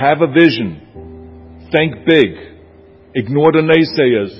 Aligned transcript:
Have 0.00 0.22
a 0.22 0.32
vision. 0.32 1.68
Think 1.70 2.06
big. 2.06 2.30
Ignore 3.14 3.52
the 3.52 3.60
naysayers. 3.60 4.32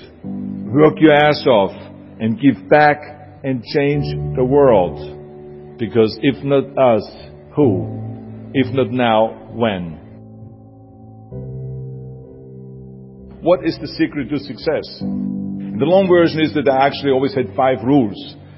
Work 0.72 0.94
your 1.00 1.12
ass 1.12 1.46
off 1.46 1.72
and 2.18 2.40
give 2.40 2.66
back 2.70 2.96
and 3.44 3.62
change 3.62 4.06
the 4.36 4.42
world. 4.42 5.76
Because 5.78 6.18
if 6.22 6.42
not 6.42 6.64
us, 6.78 7.04
who? 7.54 8.50
If 8.54 8.72
not 8.72 8.90
now, 8.90 9.50
when? 9.52 10.00
What 13.42 13.60
is 13.66 13.76
the 13.82 13.88
secret 13.98 14.30
to 14.30 14.38
success? 14.38 14.88
The 15.00 15.84
long 15.84 16.08
version 16.08 16.40
is 16.40 16.54
that 16.54 16.72
I 16.72 16.86
actually 16.86 17.12
always 17.12 17.34
had 17.34 17.54
five 17.54 17.84
rules. 17.84 18.16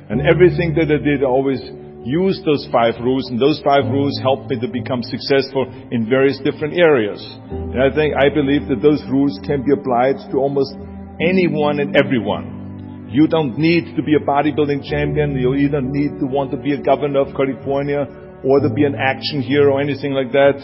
And 0.08 0.20
everything 0.20 0.74
that 0.74 0.86
I 0.86 1.02
did, 1.02 1.24
I 1.24 1.26
always 1.26 1.58
used 2.04 2.44
those 2.44 2.66
five 2.72 2.94
rules, 3.00 3.28
and 3.30 3.40
those 3.40 3.60
five 3.64 3.84
rules 3.86 4.18
helped 4.22 4.50
me 4.50 4.58
to 4.60 4.68
become 4.68 5.02
successful 5.02 5.66
in 5.90 6.08
various 6.08 6.38
different 6.44 6.78
areas. 6.78 7.20
And 7.50 7.82
I 7.82 7.94
think, 7.94 8.14
I 8.16 8.28
believe 8.28 8.68
that 8.68 8.82
those 8.82 9.02
rules 9.10 9.38
can 9.46 9.62
be 9.64 9.72
applied 9.72 10.18
to 10.30 10.38
almost 10.38 10.74
anyone 11.20 11.80
and 11.80 11.96
everyone. 11.96 13.08
You 13.10 13.26
don't 13.26 13.58
need 13.58 13.94
to 13.96 14.02
be 14.02 14.16
a 14.16 14.24
bodybuilding 14.24 14.88
champion. 14.88 15.36
You 15.36 15.68
don't 15.68 15.92
need 15.92 16.18
to 16.18 16.26
want 16.26 16.50
to 16.52 16.56
be 16.56 16.72
a 16.72 16.80
governor 16.80 17.20
of 17.20 17.36
California 17.36 18.08
or 18.42 18.60
to 18.60 18.70
be 18.72 18.84
an 18.84 18.94
action 18.96 19.42
hero 19.42 19.74
or 19.74 19.80
anything 19.80 20.12
like 20.12 20.32
that. 20.32 20.56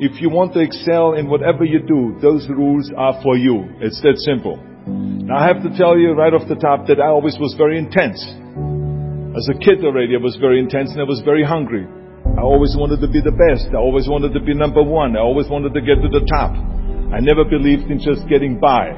If 0.00 0.20
you 0.20 0.28
want 0.28 0.52
to 0.54 0.60
excel 0.60 1.14
in 1.14 1.28
whatever 1.28 1.64
you 1.64 1.78
do, 1.78 2.18
those 2.20 2.48
rules 2.48 2.90
are 2.96 3.22
for 3.22 3.36
you. 3.36 3.70
It's 3.80 4.00
that 4.02 4.18
simple. 4.26 4.58
Now 4.86 5.38
I 5.38 5.46
have 5.46 5.62
to 5.62 5.70
tell 5.78 5.96
you 5.96 6.10
right 6.12 6.34
off 6.34 6.48
the 6.48 6.56
top 6.56 6.88
that 6.88 6.98
I 6.98 7.06
always 7.06 7.38
was 7.38 7.54
very 7.56 7.78
intense. 7.78 8.18
As 9.32 9.48
a 9.48 9.56
kid 9.56 9.80
already, 9.80 10.12
I 10.12 10.20
was 10.20 10.36
very 10.36 10.60
intense 10.60 10.92
and 10.92 11.00
I 11.00 11.08
was 11.08 11.24
very 11.24 11.40
hungry. 11.40 11.88
I 12.36 12.44
always 12.44 12.76
wanted 12.76 13.00
to 13.00 13.08
be 13.08 13.24
the 13.24 13.32
best. 13.32 13.72
I 13.72 13.80
always 13.80 14.04
wanted 14.04 14.36
to 14.36 14.40
be 14.44 14.52
number 14.52 14.84
one. 14.84 15.16
I 15.16 15.24
always 15.24 15.48
wanted 15.48 15.72
to 15.72 15.80
get 15.80 16.04
to 16.04 16.08
the 16.12 16.20
top. 16.28 16.52
I 17.08 17.16
never 17.24 17.40
believed 17.40 17.88
in 17.88 17.96
just 17.96 18.28
getting 18.28 18.60
by. 18.60 18.92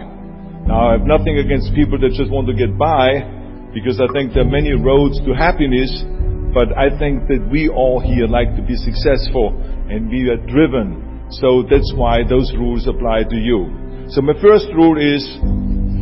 Now 0.67 0.91
I 0.91 0.99
have 0.99 1.07
nothing 1.07 1.39
against 1.39 1.71
people 1.79 2.03
that 2.03 2.19
just 2.19 2.35
want 2.35 2.51
to 2.51 2.55
get 2.59 2.75
by 2.75 3.23
because 3.71 4.03
I 4.03 4.11
think 4.11 4.35
there 4.35 4.43
are 4.43 4.51
many 4.51 4.75
roads 4.75 5.23
to 5.23 5.39
happiness, 5.39 6.03
but 6.51 6.75
I 6.75 6.91
think 6.99 7.31
that 7.31 7.47
we 7.47 7.71
all 7.71 8.03
here 8.03 8.27
like 8.27 8.59
to 8.59 8.63
be 8.67 8.75
successful 8.75 9.55
and 9.87 10.11
we 10.11 10.35
are 10.35 10.41
driven. 10.51 11.31
So 11.31 11.63
that's 11.63 11.95
why 11.95 12.27
those 12.27 12.51
rules 12.59 12.91
apply 12.91 13.31
to 13.31 13.39
you. 13.39 13.71
So 14.11 14.19
my 14.19 14.35
first 14.43 14.67
rule 14.75 14.99
is 14.99 15.23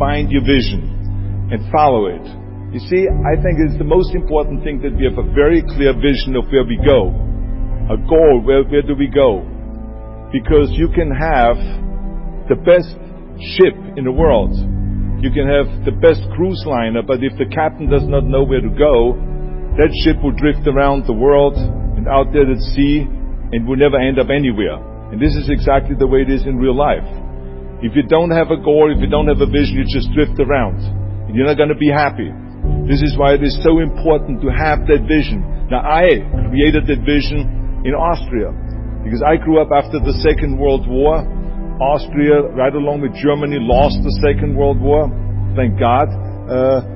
find 0.00 0.32
your 0.32 0.40
vision 0.40 1.52
and 1.52 1.68
follow 1.68 2.08
it. 2.08 2.41
You 2.72 2.80
see, 2.88 3.04
I 3.04 3.36
think 3.36 3.60
it's 3.60 3.76
the 3.76 3.84
most 3.84 4.16
important 4.16 4.64
thing 4.64 4.80
that 4.80 4.96
we 4.96 5.04
have 5.04 5.20
a 5.20 5.28
very 5.36 5.60
clear 5.60 5.92
vision 5.92 6.32
of 6.40 6.48
where 6.48 6.64
we 6.64 6.80
go. 6.80 7.12
A 7.92 8.00
goal, 8.00 8.40
where, 8.40 8.64
where 8.64 8.80
do 8.80 8.96
we 8.96 9.12
go? 9.12 9.44
Because 10.32 10.72
you 10.72 10.88
can 10.96 11.12
have 11.12 11.60
the 12.48 12.56
best 12.64 12.96
ship 13.60 13.76
in 14.00 14.08
the 14.08 14.16
world. 14.16 14.56
You 15.20 15.28
can 15.28 15.44
have 15.52 15.84
the 15.84 15.92
best 16.00 16.24
cruise 16.32 16.64
liner, 16.64 17.04
but 17.04 17.20
if 17.20 17.36
the 17.36 17.44
captain 17.52 17.92
does 17.92 18.08
not 18.08 18.24
know 18.24 18.40
where 18.40 18.64
to 18.64 18.72
go, 18.72 19.20
that 19.76 19.92
ship 20.00 20.16
will 20.24 20.32
drift 20.32 20.64
around 20.64 21.04
the 21.04 21.12
world 21.12 21.52
and 21.60 22.08
out 22.08 22.32
there 22.32 22.48
at 22.48 22.60
sea 22.72 23.04
and 23.52 23.68
will 23.68 23.76
never 23.76 24.00
end 24.00 24.16
up 24.16 24.32
anywhere. 24.32 24.80
And 25.12 25.20
this 25.20 25.36
is 25.36 25.52
exactly 25.52 25.92
the 25.92 26.08
way 26.08 26.24
it 26.24 26.32
is 26.32 26.48
in 26.48 26.56
real 26.56 26.72
life. 26.72 27.04
If 27.84 27.92
you 27.92 28.08
don't 28.08 28.32
have 28.32 28.48
a 28.48 28.56
goal, 28.56 28.88
if 28.88 28.96
you 28.96 29.12
don't 29.12 29.28
have 29.28 29.44
a 29.44 29.50
vision, 29.52 29.76
you 29.76 29.84
just 29.92 30.08
drift 30.16 30.40
around. 30.40 30.80
And 31.28 31.36
you're 31.36 31.44
not 31.44 31.60
going 31.60 31.68
to 31.68 31.76
be 31.76 31.92
happy. 31.92 32.32
This 32.86 33.02
is 33.02 33.16
why 33.16 33.34
it 33.34 33.42
is 33.42 33.54
so 33.62 33.78
important 33.78 34.42
to 34.42 34.48
have 34.50 34.86
that 34.86 35.06
vision. 35.06 35.42
Now, 35.70 35.82
I 35.82 36.18
created 36.50 36.86
that 36.86 37.02
vision 37.06 37.82
in 37.86 37.94
Austria 37.94 38.50
because 39.02 39.22
I 39.22 39.38
grew 39.38 39.58
up 39.58 39.70
after 39.74 39.98
the 39.98 40.14
Second 40.22 40.58
World 40.58 40.86
War. 40.86 41.22
Austria, 41.82 42.46
right 42.54 42.74
along 42.74 43.02
with 43.02 43.10
Germany, 43.18 43.58
lost 43.58 43.98
the 44.06 44.14
Second 44.22 44.54
World 44.54 44.78
War. 44.78 45.10
Thank 45.58 45.80
God. 45.80 46.06
Uh, 46.46 46.86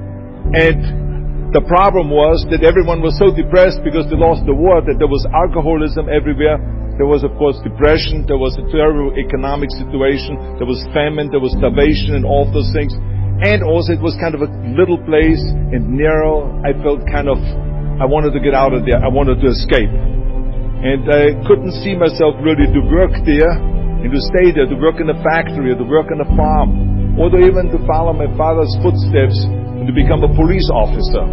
and 0.54 1.50
the 1.50 1.64
problem 1.66 2.10
was 2.10 2.46
that 2.54 2.62
everyone 2.62 3.02
was 3.02 3.18
so 3.18 3.34
depressed 3.34 3.82
because 3.82 4.06
they 4.06 4.18
lost 4.18 4.46
the 4.46 4.54
war 4.54 4.78
that 4.82 4.98
there 5.02 5.10
was 5.10 5.26
alcoholism 5.34 6.06
everywhere 6.06 6.62
there 6.96 7.04
was, 7.04 7.20
of 7.28 7.36
course, 7.36 7.60
depression. 7.60 8.24
There 8.24 8.40
was 8.40 8.56
a 8.56 8.64
terrible 8.72 9.12
economic 9.20 9.68
situation. 9.68 10.40
There 10.56 10.64
was 10.64 10.80
famine. 10.96 11.28
There 11.28 11.44
was 11.44 11.52
starvation 11.52 12.16
and 12.16 12.24
all 12.24 12.48
those 12.48 12.72
things. 12.72 12.96
And 13.36 13.60
also 13.60 13.92
it 13.92 14.00
was 14.00 14.16
kind 14.16 14.32
of 14.32 14.40
a 14.40 14.50
little 14.72 14.96
place 15.04 15.42
and 15.72 15.92
narrow. 15.92 16.48
I 16.64 16.72
felt 16.80 17.04
kind 17.12 17.28
of, 17.28 17.36
I 18.00 18.08
wanted 18.08 18.32
to 18.32 18.40
get 18.40 18.56
out 18.56 18.72
of 18.72 18.88
there. 18.88 18.96
I 18.96 19.12
wanted 19.12 19.44
to 19.44 19.48
escape. 19.52 19.92
And 19.92 21.04
I 21.04 21.36
couldn't 21.44 21.76
see 21.84 21.92
myself 21.92 22.36
really 22.40 22.64
to 22.64 22.80
work 22.88 23.12
there 23.28 23.52
and 24.00 24.08
to 24.08 24.20
stay 24.32 24.56
there, 24.56 24.64
to 24.64 24.78
work 24.80 25.04
in 25.04 25.12
a 25.12 25.18
factory 25.20 25.72
or 25.72 25.76
to 25.76 25.84
work 25.84 26.08
on 26.08 26.24
a 26.24 26.28
farm 26.32 27.16
or 27.20 27.28
to 27.28 27.36
even 27.44 27.68
to 27.72 27.78
follow 27.84 28.16
my 28.16 28.28
father's 28.40 28.72
footsteps 28.80 29.36
and 29.44 29.84
to 29.84 29.92
become 29.92 30.24
a 30.24 30.32
police 30.32 30.68
officer. 30.72 31.24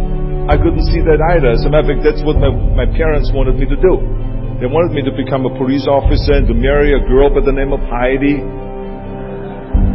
I 0.44 0.60
couldn't 0.60 0.84
see 0.92 1.00
that 1.00 1.20
either. 1.32 1.56
As 1.56 1.64
a 1.64 1.72
matter 1.72 1.88
of 1.88 2.04
fact, 2.04 2.04
that's 2.04 2.20
what 2.24 2.36
my, 2.36 2.52
my 2.52 2.84
parents 2.84 3.32
wanted 3.32 3.56
me 3.56 3.64
to 3.64 3.80
do. 3.80 3.96
They 4.60 4.68
wanted 4.68 4.92
me 4.92 5.00
to 5.08 5.12
become 5.16 5.48
a 5.48 5.52
police 5.56 5.88
officer 5.88 6.36
and 6.36 6.44
to 6.52 6.56
marry 6.56 6.92
a 6.92 7.00
girl 7.08 7.32
by 7.32 7.40
the 7.40 7.52
name 7.52 7.72
of 7.72 7.80
Heidi 7.88 8.44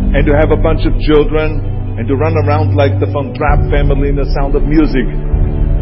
and 0.09 0.25
to 0.25 0.33
have 0.33 0.49
a 0.49 0.57
bunch 0.57 0.89
of 0.89 0.97
children 1.05 1.78
and 1.99 2.07
to 2.07 2.15
run 2.15 2.31
around 2.47 2.79
like 2.79 2.95
the 3.03 3.11
Von 3.11 3.35
Trapp 3.35 3.59
family 3.67 4.07
in 4.07 4.15
the 4.15 4.31
sound 4.31 4.55
of 4.55 4.63
music. 4.63 5.03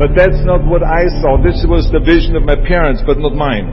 But 0.01 0.17
that's 0.17 0.41
not 0.49 0.65
what 0.65 0.81
I 0.81 1.05
saw. 1.21 1.37
This 1.37 1.61
was 1.69 1.85
the 1.93 2.01
vision 2.01 2.33
of 2.33 2.41
my 2.41 2.57
parents, 2.57 3.05
but 3.05 3.21
not 3.21 3.37
mine. 3.37 3.69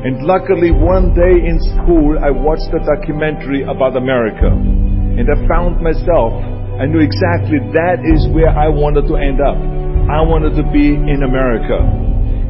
And 0.00 0.24
luckily, 0.24 0.72
one 0.72 1.12
day 1.12 1.44
in 1.44 1.60
school, 1.76 2.16
I 2.16 2.32
watched 2.32 2.72
a 2.72 2.80
documentary 2.80 3.68
about 3.68 4.00
America. 4.00 4.48
And 4.48 5.28
I 5.28 5.36
found 5.44 5.84
myself, 5.84 6.32
I 6.80 6.88
knew 6.88 7.04
exactly 7.04 7.60
that 7.76 8.00
is 8.00 8.32
where 8.32 8.48
I 8.48 8.72
wanted 8.72 9.04
to 9.12 9.20
end 9.20 9.44
up. 9.44 9.60
I 10.08 10.24
wanted 10.24 10.56
to 10.56 10.64
be 10.72 10.96
in 10.96 11.20
America. 11.20 12.03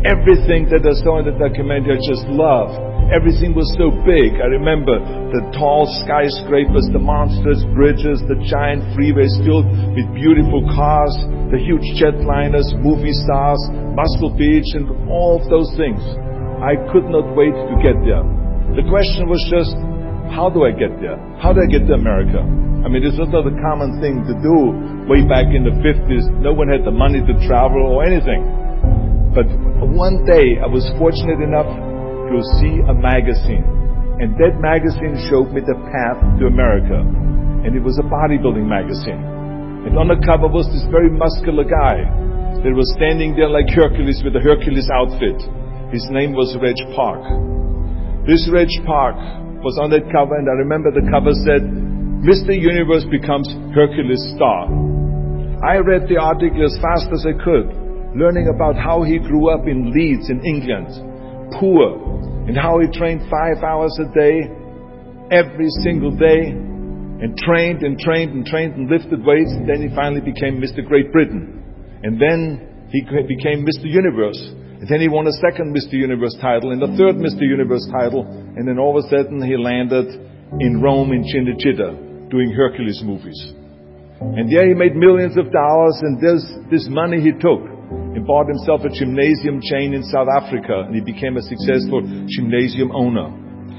Everything 0.05 0.69
that 0.69 0.85
I 0.85 0.93
saw 1.01 1.17
in 1.17 1.25
the 1.25 1.33
documentary, 1.33 1.97
I 1.97 2.01
just 2.05 2.29
loved. 2.29 2.77
Everything 3.09 3.57
was 3.57 3.65
so 3.81 3.89
big. 4.05 4.37
I 4.37 4.53
remember 4.53 5.01
the 5.33 5.41
tall 5.57 5.89
skyscrapers, 6.05 6.93
the 6.93 7.01
monstrous 7.01 7.65
bridges, 7.73 8.21
the 8.29 8.37
giant 8.45 8.85
freeways 8.93 9.33
filled 9.49 9.65
with 9.97 10.05
beautiful 10.13 10.61
cars, 10.77 11.17
the 11.49 11.57
huge 11.57 11.97
jetliners, 11.97 12.69
movie 12.85 13.17
stars, 13.25 13.57
Muscle 13.97 14.29
Beach, 14.37 14.77
and 14.77 15.09
all 15.09 15.41
of 15.41 15.49
those 15.49 15.73
things. 15.81 16.05
I 16.61 16.77
could 16.93 17.09
not 17.09 17.33
wait 17.33 17.57
to 17.57 17.75
get 17.81 17.97
there. 18.05 18.29
The 18.77 18.85
question 18.93 19.25
was 19.25 19.41
just, 19.49 19.73
how 20.37 20.53
do 20.53 20.69
I 20.69 20.77
get 20.77 21.01
there? 21.01 21.17
How 21.41 21.57
do 21.57 21.65
I 21.65 21.69
get 21.73 21.89
to 21.89 21.97
America? 21.97 22.45
I 22.85 22.93
mean, 22.93 23.01
this 23.01 23.17
was 23.17 23.33
not 23.33 23.49
a 23.49 23.57
common 23.65 24.05
thing 24.05 24.21
to 24.29 24.37
do 24.37 25.09
way 25.09 25.25
back 25.25 25.49
in 25.49 25.65
the 25.65 25.73
50s. 25.81 26.29
No 26.45 26.53
one 26.53 26.69
had 26.69 26.85
the 26.85 26.93
money 26.93 27.25
to 27.25 27.33
travel 27.49 27.89
or 27.89 28.05
anything. 28.05 28.64
But 29.35 29.51
one 29.91 30.23
day 30.23 30.63
I 30.63 30.71
was 30.71 30.87
fortunate 30.95 31.43
enough 31.43 31.67
to 31.67 32.39
see 32.63 32.79
a 32.87 32.95
magazine. 32.95 33.67
And 34.23 34.31
that 34.39 34.63
magazine 34.63 35.19
showed 35.27 35.51
me 35.51 35.59
the 35.59 35.75
path 35.91 36.23
to 36.39 36.47
America. 36.47 37.03
And 37.03 37.75
it 37.75 37.83
was 37.83 37.99
a 37.99 38.07
bodybuilding 38.07 38.63
magazine. 38.63 39.19
And 39.91 39.99
on 39.99 40.07
the 40.07 40.23
cover 40.23 40.47
was 40.47 40.71
this 40.71 40.87
very 40.87 41.11
muscular 41.11 41.67
guy 41.67 42.07
that 42.63 42.71
was 42.79 42.87
standing 42.95 43.35
there 43.35 43.51
like 43.51 43.67
Hercules 43.75 44.23
with 44.23 44.39
a 44.39 44.41
Hercules 44.41 44.87
outfit. 44.95 45.43
His 45.91 46.07
name 46.15 46.31
was 46.31 46.55
Reg 46.63 46.79
Park. 46.95 47.27
This 48.31 48.47
Reg 48.55 48.71
Park 48.87 49.19
was 49.67 49.75
on 49.83 49.91
that 49.91 50.07
cover, 50.15 50.39
and 50.39 50.47
I 50.47 50.63
remember 50.63 50.95
the 50.95 51.11
cover 51.11 51.35
said, 51.43 51.67
Mr. 52.23 52.55
Universe 52.55 53.03
becomes 53.11 53.51
Hercules 53.75 54.23
star. 54.39 54.71
I 55.67 55.83
read 55.83 56.07
the 56.07 56.23
article 56.23 56.63
as 56.63 56.79
fast 56.79 57.11
as 57.11 57.27
I 57.27 57.35
could 57.43 57.84
learning 58.15 58.49
about 58.49 58.77
how 58.77 59.03
he 59.03 59.19
grew 59.19 59.51
up 59.51 59.67
in 59.67 59.91
Leeds 59.91 60.31
in 60.31 60.39
England, 60.47 60.89
poor, 61.59 61.99
and 62.47 62.57
how 62.57 62.79
he 62.79 62.87
trained 62.97 63.21
five 63.31 63.63
hours 63.63 63.95
a 63.99 64.07
day, 64.15 64.47
every 65.31 65.69
single 65.83 66.15
day, 66.15 66.55
and 67.25 67.37
trained 67.39 67.83
and 67.83 67.99
trained 67.99 68.33
and 68.33 68.47
trained 68.47 68.75
and 68.75 68.91
lifted 68.91 69.25
weights, 69.25 69.51
and 69.51 69.69
then 69.69 69.83
he 69.83 69.95
finally 69.95 70.21
became 70.21 70.61
Mr. 70.61 70.85
Great 70.85 71.11
Britain. 71.11 71.63
And 72.03 72.21
then 72.21 72.89
he 72.93 73.01
became 73.01 73.65
Mr. 73.65 73.89
Universe. 73.89 74.39
And 74.79 74.87
then 74.89 75.01
he 75.01 75.09
won 75.09 75.27
a 75.27 75.33
second 75.41 75.75
Mr. 75.75 75.95
Universe 75.95 76.37
title 76.41 76.73
and 76.73 76.83
a 76.83 76.93
third 76.99 77.17
Mr. 77.17 77.41
Universe 77.41 77.89
title. 77.91 78.27
And 78.29 78.69
then 78.69 78.79
all 78.79 78.99
of 78.99 79.05
a 79.05 79.09
sudden 79.09 79.41
he 79.41 79.57
landed 79.57 80.07
in 80.61 80.83
Rome 80.83 81.13
in 81.13 81.25
Cinecittà 81.25 82.31
doing 82.31 82.53
Hercules 82.53 83.01
movies. 83.03 83.55
And 84.21 84.53
there 84.53 84.69
he 84.69 84.75
made 84.75 84.95
millions 84.95 85.39
of 85.39 85.51
dollars 85.51 85.97
and 86.03 86.21
this, 86.21 86.45
this 86.71 86.87
money 86.91 87.21
he 87.21 87.33
took 87.33 87.74
bought 88.27 88.49
himself 88.49 88.81
a 88.85 88.91
gymnasium 88.91 89.61
chain 89.61 89.93
in 89.93 90.03
South 90.09 90.29
Africa 90.33 90.89
and 90.89 90.95
he 90.97 91.01
became 91.05 91.37
a 91.37 91.45
successful 91.45 92.01
gymnasium 92.33 92.91
owner. 92.93 93.29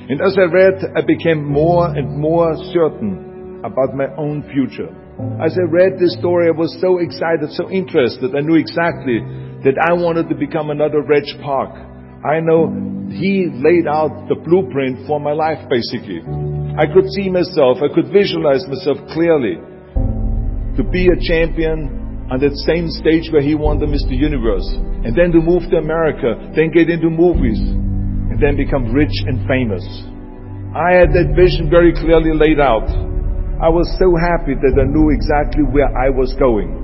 And 0.07 0.21
as 0.21 0.37
I 0.37 0.45
read, 0.45 0.85
I 0.95 1.01
became 1.01 1.43
more 1.43 1.89
and 1.89 2.17
more 2.17 2.53
certain 2.71 3.61
about 3.65 3.97
my 3.97 4.05
own 4.17 4.45
future. 4.53 4.93
As 5.41 5.57
I 5.57 5.65
read 5.65 5.97
this 5.97 6.13
story, 6.21 6.47
I 6.47 6.53
was 6.53 6.69
so 6.79 7.01
excited, 7.01 7.49
so 7.57 7.71
interested. 7.71 8.35
I 8.37 8.45
knew 8.45 8.55
exactly 8.55 9.25
that 9.65 9.81
I 9.81 9.93
wanted 9.97 10.29
to 10.29 10.35
become 10.35 10.69
another 10.69 11.01
Reg 11.01 11.25
Park. 11.41 11.73
I 12.21 12.39
know 12.39 12.69
He 13.09 13.49
laid 13.49 13.87
out 13.87 14.29
the 14.29 14.35
blueprint 14.35 15.07
for 15.07 15.19
my 15.19 15.33
life, 15.33 15.61
basically. 15.69 16.21
I 16.77 16.85
could 16.85 17.09
see 17.13 17.29
myself, 17.29 17.81
I 17.81 17.89
could 17.93 18.11
visualize 18.11 18.65
myself 18.67 18.97
clearly 19.13 19.57
to 20.75 20.83
be 20.83 21.07
a 21.07 21.17
champion 21.17 22.04
on 22.31 22.41
that 22.41 22.57
same 22.65 22.89
stage 22.89 23.29
where 23.29 23.45
He 23.45 23.53
won 23.53 23.77
the 23.77 23.85
Mr. 23.85 24.13
Universe, 24.13 24.65
and 25.05 25.13
then 25.13 25.29
to 25.29 25.41
move 25.41 25.69
to 25.69 25.77
America, 25.77 26.33
then 26.57 26.73
get 26.73 26.89
into 26.89 27.09
movies, 27.09 27.61
and 27.61 28.41
then 28.41 28.57
become 28.57 28.89
rich 28.89 29.13
and 29.29 29.45
famous. 29.45 29.85
I 30.73 30.97
had 30.97 31.13
that 31.13 31.37
vision 31.37 31.69
very 31.69 31.93
clearly 31.93 32.33
laid 32.33 32.59
out. 32.59 32.89
I 33.61 33.71
was 33.71 33.87
so 33.95 34.11
happy 34.19 34.59
that 34.59 34.75
I 34.75 34.83
knew 34.89 35.13
exactly 35.13 35.63
where 35.63 35.87
I 35.87 36.11
was 36.11 36.35
going. 36.35 36.83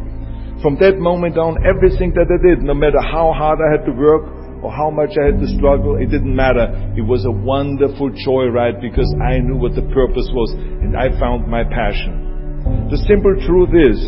From 0.63 0.77
that 0.77 1.01
moment 1.01 1.35
on, 1.41 1.59
everything 1.65 2.13
that 2.15 2.29
I 2.29 2.39
did, 2.39 2.63
no 2.63 2.77
matter 2.77 3.01
how 3.01 3.33
hard 3.33 3.59
I 3.59 3.67
had 3.75 3.83
to 3.89 3.93
work 3.97 4.29
or 4.63 4.71
how 4.71 4.93
much 4.93 5.17
I 5.19 5.33
had 5.33 5.41
to 5.41 5.49
struggle, 5.57 5.97
it 5.97 6.07
didn't 6.07 6.31
matter. 6.31 6.69
It 6.95 7.01
was 7.01 7.25
a 7.25 7.33
wonderful 7.33 8.13
joy 8.13 8.47
joyride 8.47 8.79
because 8.79 9.09
I 9.19 9.41
knew 9.41 9.57
what 9.57 9.73
the 9.73 9.83
purpose 9.89 10.29
was 10.31 10.53
and 10.53 10.95
I 10.95 11.11
found 11.19 11.49
my 11.49 11.65
passion. 11.65 12.87
The 12.93 13.01
simple 13.09 13.35
truth 13.41 13.73
is, 13.75 13.99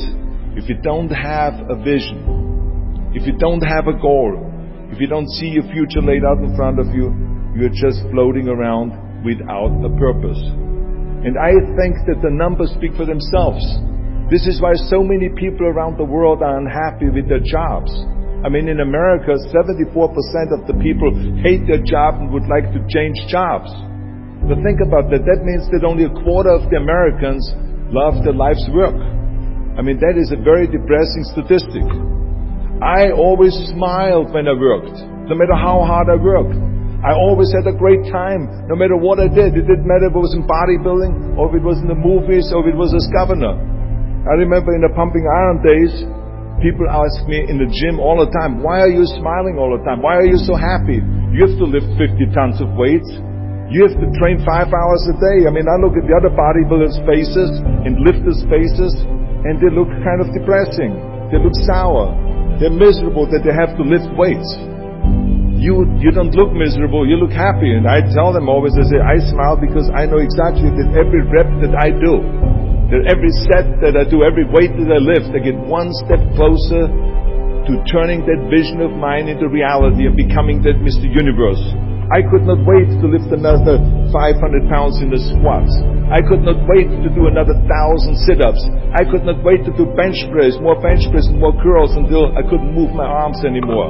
if 0.56 0.70
you 0.70 0.76
don't 0.82 1.10
have 1.10 1.54
a 1.70 1.76
vision, 1.82 3.12
if 3.14 3.26
you 3.26 3.34
don't 3.38 3.62
have 3.62 3.88
a 3.88 3.98
goal, 3.98 4.38
if 4.94 5.02
you 5.02 5.08
don't 5.08 5.30
see 5.42 5.48
your 5.50 5.66
future 5.74 6.02
laid 6.02 6.22
out 6.22 6.38
in 6.38 6.56
front 6.56 6.78
of 6.78 6.94
you, 6.94 7.10
you're 7.58 7.74
just 7.74 8.06
floating 8.14 8.48
around 8.50 8.94
without 9.26 9.74
a 9.82 9.90
purpose. 9.98 10.38
And 11.26 11.38
I 11.42 11.58
think 11.80 12.06
that 12.06 12.22
the 12.22 12.30
numbers 12.30 12.70
speak 12.78 12.94
for 12.94 13.06
themselves. 13.06 13.64
This 14.30 14.46
is 14.46 14.62
why 14.62 14.78
so 14.90 15.02
many 15.02 15.30
people 15.34 15.66
around 15.66 15.98
the 15.98 16.06
world 16.06 16.42
are 16.42 16.62
unhappy 16.62 17.10
with 17.10 17.30
their 17.30 17.42
jobs. 17.42 17.90
I 18.46 18.50
mean, 18.50 18.68
in 18.68 18.82
America, 18.82 19.40
74% 19.50 19.90
of 20.52 20.68
the 20.68 20.76
people 20.84 21.16
hate 21.40 21.64
their 21.66 21.82
job 21.82 22.20
and 22.20 22.28
would 22.30 22.46
like 22.52 22.68
to 22.76 22.82
change 22.92 23.16
jobs. 23.32 23.72
But 24.44 24.60
think 24.62 24.84
about 24.84 25.08
that. 25.16 25.24
That 25.24 25.48
means 25.48 25.64
that 25.72 25.88
only 25.88 26.04
a 26.04 26.14
quarter 26.28 26.52
of 26.52 26.68
the 26.68 26.76
Americans 26.76 27.42
love 27.88 28.20
their 28.28 28.36
life's 28.36 28.68
work. 28.76 29.00
I 29.74 29.82
mean, 29.82 29.98
that 30.06 30.14
is 30.22 30.30
a 30.30 30.38
very 30.38 30.70
depressing 30.70 31.26
statistic. 31.34 31.82
I 32.78 33.10
always 33.10 33.58
smiled 33.74 34.30
when 34.30 34.46
I 34.46 34.54
worked, 34.54 34.98
no 35.26 35.34
matter 35.34 35.58
how 35.58 35.82
hard 35.82 36.14
I 36.14 36.18
worked. 36.20 36.54
I 37.02 37.12
always 37.12 37.50
had 37.52 37.68
a 37.68 37.76
great 37.76 38.06
time, 38.14 38.48
no 38.70 38.80
matter 38.80 38.96
what 38.96 39.20
I 39.20 39.28
did. 39.28 39.58
It 39.58 39.66
didn't 39.66 39.90
matter 39.90 40.08
if 40.08 40.16
it 40.16 40.24
was 40.24 40.32
in 40.38 40.46
bodybuilding, 40.48 41.36
or 41.36 41.52
if 41.52 41.60
it 41.60 41.66
was 41.66 41.82
in 41.82 41.90
the 41.90 41.98
movies, 41.98 42.54
or 42.54 42.64
if 42.64 42.72
it 42.72 42.78
was 42.78 42.94
as 42.94 43.04
governor. 43.12 43.60
I 44.24 44.40
remember 44.40 44.72
in 44.72 44.86
the 44.86 44.94
pumping 44.96 45.28
iron 45.28 45.60
days, 45.66 45.92
people 46.64 46.88
ask 46.88 47.28
me 47.28 47.44
in 47.44 47.60
the 47.60 47.68
gym 47.68 48.00
all 48.00 48.24
the 48.24 48.32
time, 48.32 48.64
why 48.64 48.80
are 48.80 48.94
you 48.94 49.04
smiling 49.20 49.60
all 49.60 49.76
the 49.76 49.84
time? 49.84 50.00
Why 50.00 50.16
are 50.22 50.30
you 50.30 50.40
so 50.40 50.56
happy? 50.56 51.04
You 51.36 51.44
have 51.44 51.60
to 51.60 51.68
lift 51.68 51.92
50 52.00 52.32
tons 52.32 52.62
of 52.64 52.72
weights. 52.80 53.10
You 53.68 53.84
have 53.84 54.00
to 54.00 54.08
train 54.22 54.40
five 54.48 54.72
hours 54.72 55.04
a 55.12 55.16
day. 55.18 55.44
I 55.44 55.52
mean, 55.52 55.68
I 55.68 55.76
look 55.82 55.98
at 56.00 56.08
the 56.08 56.16
other 56.16 56.32
bodybuilders' 56.32 57.04
faces 57.04 57.52
and 57.84 58.00
lifters' 58.06 58.48
faces, 58.48 58.96
and 59.44 59.60
they 59.60 59.72
look 59.72 59.92
kind 60.04 60.24
of 60.24 60.32
depressing. 60.32 60.96
They 61.32 61.40
look 61.40 61.56
sour. 61.68 62.16
They're 62.62 62.74
miserable 62.74 63.28
that 63.28 63.44
they 63.44 63.52
have 63.52 63.76
to 63.76 63.84
lift 63.84 64.08
weights. 64.16 64.48
You, 65.60 65.88
you 66.00 66.12
don't 66.12 66.36
look 66.36 66.52
miserable, 66.52 67.08
you 67.08 67.16
look 67.16 67.32
happy. 67.32 67.72
And 67.72 67.88
I 67.88 68.04
tell 68.14 68.32
them 68.32 68.48
always, 68.52 68.76
I 68.76 68.84
say, 68.88 69.00
I 69.00 69.20
smile 69.32 69.56
because 69.56 69.88
I 69.92 70.06
know 70.08 70.20
exactly 70.20 70.70
that 70.70 70.92
every 70.96 71.24
rep 71.28 71.48
that 71.64 71.74
I 71.76 71.92
do, 71.92 72.20
that 72.92 73.08
every 73.08 73.32
set 73.48 73.80
that 73.84 73.96
I 73.96 74.04
do, 74.08 74.28
every 74.28 74.44
weight 74.48 74.76
that 74.76 74.92
I 74.92 75.00
lift, 75.00 75.32
I 75.32 75.40
get 75.40 75.56
one 75.56 75.92
step 76.04 76.20
closer 76.36 76.92
to 77.68 77.74
turning 77.88 78.28
that 78.28 78.52
vision 78.52 78.84
of 78.84 78.92
mine 78.92 79.32
into 79.32 79.48
reality 79.48 80.04
and 80.04 80.16
becoming 80.20 80.60
that 80.68 80.76
Mr. 80.84 81.08
Universe. 81.08 81.64
I 82.14 82.22
could 82.30 82.46
not 82.46 82.62
wait 82.62 82.86
to 83.02 83.10
lift 83.10 83.34
another 83.34 83.82
500 84.14 84.70
pounds 84.70 85.02
in 85.02 85.10
the 85.10 85.18
squats. 85.34 85.74
I 86.14 86.22
could 86.22 86.46
not 86.46 86.62
wait 86.70 86.86
to 86.86 87.10
do 87.10 87.26
another 87.26 87.58
thousand 87.66 88.22
sit-ups. 88.30 88.62
I 88.94 89.02
could 89.02 89.26
not 89.26 89.42
wait 89.42 89.66
to 89.66 89.74
do 89.74 89.90
bench 89.98 90.22
press, 90.30 90.54
more 90.62 90.78
bench 90.78 91.10
press 91.10 91.26
more 91.34 91.58
curls 91.58 91.98
until 91.98 92.30
I 92.38 92.46
couldn't 92.46 92.70
move 92.78 92.94
my 92.94 93.10
arms 93.10 93.42
anymore. 93.42 93.90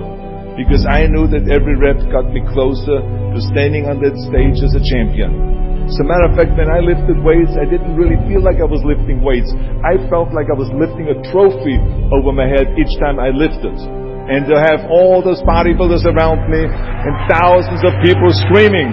Because 0.56 0.88
I 0.88 1.04
knew 1.12 1.28
that 1.36 1.52
every 1.52 1.75
rep 1.75 2.00
got 2.16 2.31
me 2.31 2.40
closer 2.56 3.04
to 3.04 3.40
standing 3.52 3.92
on 3.92 4.00
that 4.00 4.16
stage 4.31 4.56
as 4.64 4.72
a 4.72 4.84
champion. 4.88 5.84
As 5.92 6.00
a 6.00 6.08
matter 6.08 6.31
of 6.31 6.40
fact, 6.40 6.56
when 6.56 6.72
I 6.72 6.80
lifted 6.80 7.20
weights, 7.20 7.60
I 7.60 7.68
didn't 7.68 8.00
really 8.00 8.16
feel 8.31 8.40
like 8.40 8.64
I 8.64 8.70
was 8.72 8.80
lifting 8.88 9.20
weights. 9.20 9.52
I 9.84 10.00
felt 10.08 10.31
like 10.31 10.48
I 10.48 10.56
was 10.56 10.72
lifting 10.72 11.12
a 11.12 11.20
trophy 11.28 11.75
over 12.16 12.31
my 12.31 12.48
head 12.48 12.72
each 12.80 12.96
time 13.04 13.20
I 13.20 13.36
lifted. 13.36 13.75
And 14.24 14.48
to 14.48 14.56
have 14.56 14.88
all 14.88 15.20
those 15.20 15.44
bodybuilders 15.44 16.08
around 16.08 16.48
me 16.48 16.64
and 16.64 17.14
thousands 17.28 17.84
of 17.84 17.92
people 18.00 18.31
screaming. 18.48 18.92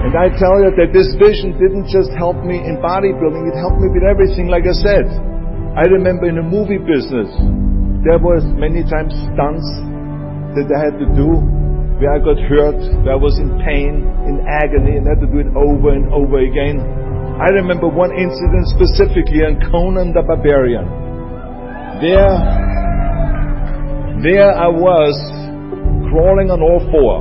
And 0.00 0.16
I 0.16 0.32
tell 0.36 0.58
you 0.64 0.72
that 0.74 0.96
this 0.96 1.12
vision 1.20 1.56
didn't 1.60 1.86
just 1.88 2.10
help 2.16 2.40
me 2.40 2.60
in 2.60 2.80
bodybuilding, 2.80 3.46
it 3.46 3.56
helped 3.56 3.78
me 3.78 3.88
with 3.92 4.04
everything, 4.04 4.48
like 4.48 4.64
I 4.64 4.72
said. 4.72 5.06
I 5.76 5.86
remember 5.86 6.26
in 6.26 6.40
the 6.40 6.42
movie 6.42 6.80
business, 6.80 7.30
there 8.02 8.18
was 8.18 8.42
many 8.56 8.80
times 8.80 9.12
stunts 9.32 9.68
that 10.56 10.66
I 10.72 10.88
had 10.88 10.96
to 10.98 11.08
do 11.12 11.40
where 12.00 12.16
I 12.16 12.18
got 12.18 12.40
hurt, 12.48 12.80
where 13.04 13.12
I 13.12 13.20
was 13.20 13.36
in 13.36 13.60
pain, 13.60 14.08
in 14.24 14.40
agony, 14.48 14.96
and 14.96 15.04
had 15.04 15.20
to 15.20 15.28
do 15.28 15.44
it 15.44 15.52
over 15.52 15.92
and 15.92 16.08
over 16.12 16.42
again. 16.42 16.80
I 17.36 17.52
remember 17.52 17.86
one 17.86 18.10
incident 18.16 18.72
specifically 18.72 19.44
on 19.44 19.60
Conan 19.68 20.16
the 20.16 20.24
Barbarian. 20.24 21.09
There, 22.00 22.32
there 24.24 24.56
I 24.56 24.72
was 24.72 25.12
crawling 26.08 26.48
on 26.48 26.64
all 26.64 26.80
four, 26.88 27.20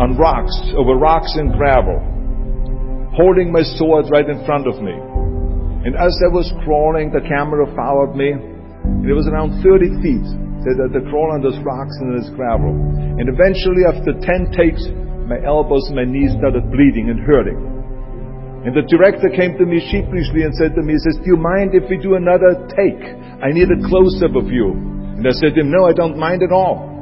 on 0.00 0.16
rocks, 0.16 0.56
over 0.72 0.96
rocks 0.96 1.36
and 1.36 1.52
gravel, 1.52 2.00
holding 3.12 3.52
my 3.52 3.60
sword 3.76 4.08
right 4.08 4.24
in 4.24 4.40
front 4.48 4.64
of 4.64 4.80
me. 4.80 4.96
And 5.84 5.92
as 5.92 6.16
I 6.24 6.32
was 6.32 6.48
crawling, 6.64 7.12
the 7.12 7.20
camera 7.28 7.68
followed 7.76 8.16
me. 8.16 8.32
It 9.04 9.12
was 9.12 9.28
around 9.28 9.60
30 9.60 10.00
feet 10.00 10.24
that 10.64 10.88
they 10.88 11.04
crawl 11.12 11.28
on 11.36 11.44
those 11.44 11.60
rocks 11.60 11.92
and 12.00 12.16
this 12.16 12.32
gravel. 12.32 12.72
And 12.72 13.28
eventually, 13.28 13.84
after 13.84 14.16
10 14.16 14.56
takes, 14.56 14.88
my 15.28 15.36
elbows 15.44 15.84
and 15.92 16.00
my 16.00 16.08
knees 16.08 16.32
started 16.40 16.64
bleeding 16.72 17.12
and 17.12 17.20
hurting. 17.20 17.81
And 18.62 18.70
the 18.78 18.86
director 18.86 19.26
came 19.34 19.58
to 19.58 19.66
me 19.66 19.82
sheepishly 19.90 20.46
and 20.46 20.54
said 20.54 20.78
to 20.78 20.82
me, 20.86 20.94
he 20.94 21.02
says, 21.02 21.18
do 21.18 21.34
you 21.34 21.40
mind 21.40 21.74
if 21.74 21.90
we 21.90 21.98
do 21.98 22.14
another 22.14 22.54
take? 22.70 23.02
I 23.42 23.50
need 23.50 23.66
a 23.66 23.80
close-up 23.90 24.38
of 24.38 24.54
you. 24.54 24.70
And 25.18 25.26
I 25.26 25.34
said 25.34 25.58
to 25.58 25.66
him, 25.66 25.74
no, 25.74 25.90
I 25.90 25.92
don't 25.92 26.14
mind 26.14 26.46
at 26.46 26.54
all. 26.54 26.92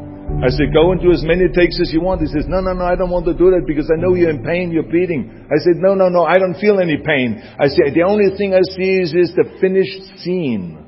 I 0.41 0.49
said, 0.49 0.73
go 0.73 0.93
and 0.93 1.03
do 1.03 1.13
as 1.13 1.21
many 1.21 1.53
takes 1.53 1.77
as 1.83 1.93
you 1.93 2.01
want. 2.01 2.23
He 2.25 2.33
says, 2.33 2.49
no, 2.49 2.65
no, 2.65 2.73
no, 2.73 2.87
I 2.89 2.97
don't 2.97 3.11
want 3.11 3.27
to 3.27 3.37
do 3.37 3.51
that 3.53 3.69
because 3.69 3.93
I 3.93 4.01
know 4.01 4.15
you're 4.17 4.31
in 4.31 4.41
pain, 4.41 4.73
you're 4.73 4.89
bleeding. 4.89 5.29
I 5.53 5.61
said, 5.61 5.77
no, 5.83 5.93
no, 5.93 6.09
no, 6.09 6.25
I 6.25 6.39
don't 6.41 6.57
feel 6.57 6.81
any 6.81 6.97
pain. 6.97 7.37
I 7.61 7.69
said, 7.69 7.93
the 7.93 8.09
only 8.09 8.33
thing 8.39 8.55
I 8.57 8.65
see 8.73 9.05
is, 9.05 9.13
is 9.13 9.37
the 9.37 9.45
finished 9.61 10.25
scene. 10.25 10.81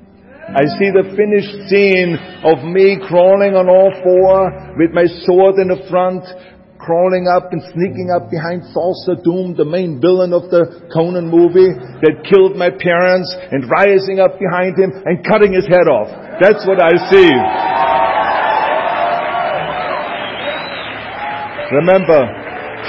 I 0.42 0.64
see 0.80 0.88
the 0.88 1.04
finished 1.12 1.68
scene 1.68 2.16
of 2.48 2.64
me 2.64 2.96
crawling 3.08 3.54
on 3.54 3.68
all 3.68 3.92
four 4.00 4.48
with 4.80 4.96
my 4.96 5.04
sword 5.28 5.60
in 5.60 5.68
the 5.68 5.84
front, 5.90 6.24
crawling 6.82 7.30
up 7.30 7.54
and 7.54 7.62
sneaking 7.70 8.10
up 8.10 8.26
behind 8.28 8.66
Thulsa 8.74 9.22
Doom, 9.22 9.54
the 9.54 9.64
main 9.64 10.02
villain 10.02 10.34
of 10.34 10.50
the 10.50 10.90
Conan 10.90 11.30
movie 11.30 11.70
that 12.02 12.26
killed 12.26 12.58
my 12.58 12.70
parents, 12.74 13.30
and 13.54 13.70
rising 13.70 14.18
up 14.18 14.34
behind 14.42 14.74
him 14.74 14.90
and 15.06 15.22
cutting 15.22 15.54
his 15.54 15.66
head 15.70 15.86
off. 15.86 16.10
That's 16.42 16.66
what 16.66 16.82
I 16.82 16.90
see. 17.06 17.30
Remember, 21.78 22.20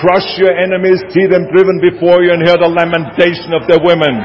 crush 0.01 0.27
your 0.41 0.51
enemies, 0.57 0.99
see 1.13 1.29
them 1.29 1.47
driven 1.53 1.79
before 1.79 2.25
you, 2.25 2.33
and 2.33 2.41
hear 2.41 2.57
the 2.57 2.67
lamentation 2.67 3.53
of 3.53 3.69
their 3.69 3.79
women. 3.79 4.17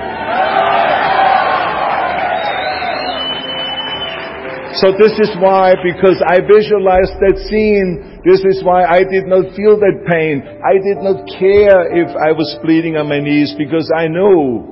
So 4.80 4.94
this 4.94 5.10
is 5.18 5.34
why, 5.42 5.74
because 5.82 6.22
I 6.22 6.38
visualized 6.38 7.18
that 7.18 7.34
scene, 7.50 8.17
this 8.28 8.44
is 8.44 8.60
why 8.62 8.84
I 8.84 9.08
did 9.08 9.24
not 9.24 9.56
feel 9.56 9.80
that 9.80 10.04
pain. 10.04 10.44
I 10.60 10.76
did 10.76 11.00
not 11.00 11.24
care 11.40 11.88
if 11.96 12.12
I 12.12 12.36
was 12.36 12.60
bleeding 12.60 13.00
on 13.00 13.08
my 13.08 13.24
knees 13.24 13.56
because 13.56 13.88
I 13.88 14.04
know 14.04 14.68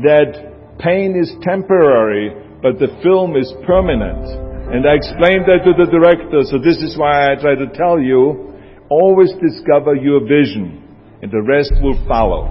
that 0.00 0.32
pain 0.80 1.12
is 1.12 1.28
temporary, 1.44 2.32
but 2.64 2.80
the 2.80 2.88
film 3.04 3.36
is 3.36 3.52
permanent. 3.68 4.24
And 4.72 4.88
I 4.88 4.96
explained 4.96 5.44
that 5.52 5.68
to 5.68 5.76
the 5.76 5.84
director, 5.92 6.48
so 6.48 6.56
this 6.56 6.80
is 6.80 6.96
why 6.96 7.28
I 7.28 7.36
try 7.36 7.52
to 7.52 7.68
tell 7.76 8.00
you, 8.00 8.56
always 8.88 9.36
discover 9.36 9.94
your 9.94 10.24
vision, 10.24 10.80
and 11.20 11.28
the 11.28 11.44
rest 11.44 11.76
will 11.84 12.00
follow. 12.08 12.48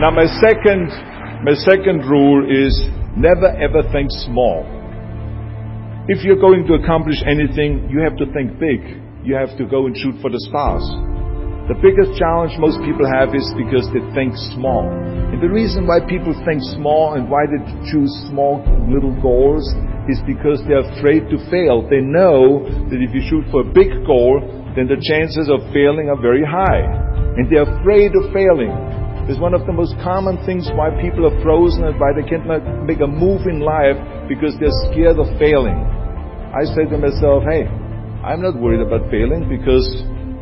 Now 0.00 0.08
my 0.08 0.24
second 0.40 0.88
my 1.44 1.52
second 1.68 2.08
rule 2.08 2.48
is 2.48 2.72
never 3.20 3.52
ever 3.60 3.84
think 3.92 4.08
small. 4.24 4.79
If 6.10 6.26
you're 6.26 6.42
going 6.42 6.66
to 6.66 6.74
accomplish 6.74 7.22
anything, 7.22 7.86
you 7.86 8.02
have 8.02 8.18
to 8.18 8.26
think 8.34 8.58
big. 8.58 8.82
You 9.22 9.38
have 9.38 9.54
to 9.54 9.62
go 9.62 9.86
and 9.86 9.94
shoot 9.94 10.18
for 10.18 10.26
the 10.26 10.42
stars. 10.50 10.82
The 11.70 11.78
biggest 11.78 12.18
challenge 12.18 12.58
most 12.58 12.82
people 12.82 13.06
have 13.06 13.30
is 13.30 13.46
because 13.54 13.86
they 13.94 14.02
think 14.10 14.34
small. 14.58 14.90
And 14.90 15.38
the 15.38 15.46
reason 15.46 15.86
why 15.86 16.02
people 16.02 16.34
think 16.42 16.66
small 16.74 17.14
and 17.14 17.30
why 17.30 17.46
they 17.46 17.62
choose 17.94 18.10
small 18.26 18.58
little 18.90 19.14
goals 19.22 19.62
is 20.10 20.18
because 20.26 20.58
they're 20.66 20.82
afraid 20.98 21.30
to 21.30 21.38
fail. 21.46 21.86
They 21.86 22.02
know 22.02 22.66
that 22.90 22.98
if 22.98 23.14
you 23.14 23.22
shoot 23.30 23.46
for 23.54 23.62
a 23.62 23.70
big 23.70 24.02
goal, 24.02 24.42
then 24.74 24.90
the 24.90 24.98
chances 24.98 25.46
of 25.46 25.62
failing 25.70 26.10
are 26.10 26.18
very 26.18 26.42
high. 26.42 26.90
And 27.38 27.46
they're 27.46 27.70
afraid 27.70 28.18
of 28.18 28.34
failing. 28.34 28.74
It's 29.30 29.38
one 29.38 29.54
of 29.54 29.62
the 29.62 29.70
most 29.78 29.94
common 30.02 30.42
things 30.42 30.66
why 30.74 30.90
people 30.98 31.22
are 31.22 31.38
frozen 31.38 31.86
and 31.86 31.94
why 32.02 32.10
they 32.10 32.26
can't 32.26 32.50
make 32.82 32.98
a 32.98 33.06
move 33.06 33.46
in 33.46 33.62
life 33.62 33.94
because 34.26 34.58
they're 34.58 34.74
scared 34.90 35.22
of 35.22 35.30
failing. 35.38 35.99
I 36.50 36.66
say 36.74 36.84
to 36.90 36.98
myself, 36.98 37.46
hey, 37.46 37.66
I'm 38.26 38.42
not 38.42 38.58
worried 38.58 38.82
about 38.82 39.10
failing 39.10 39.48
because 39.48 39.86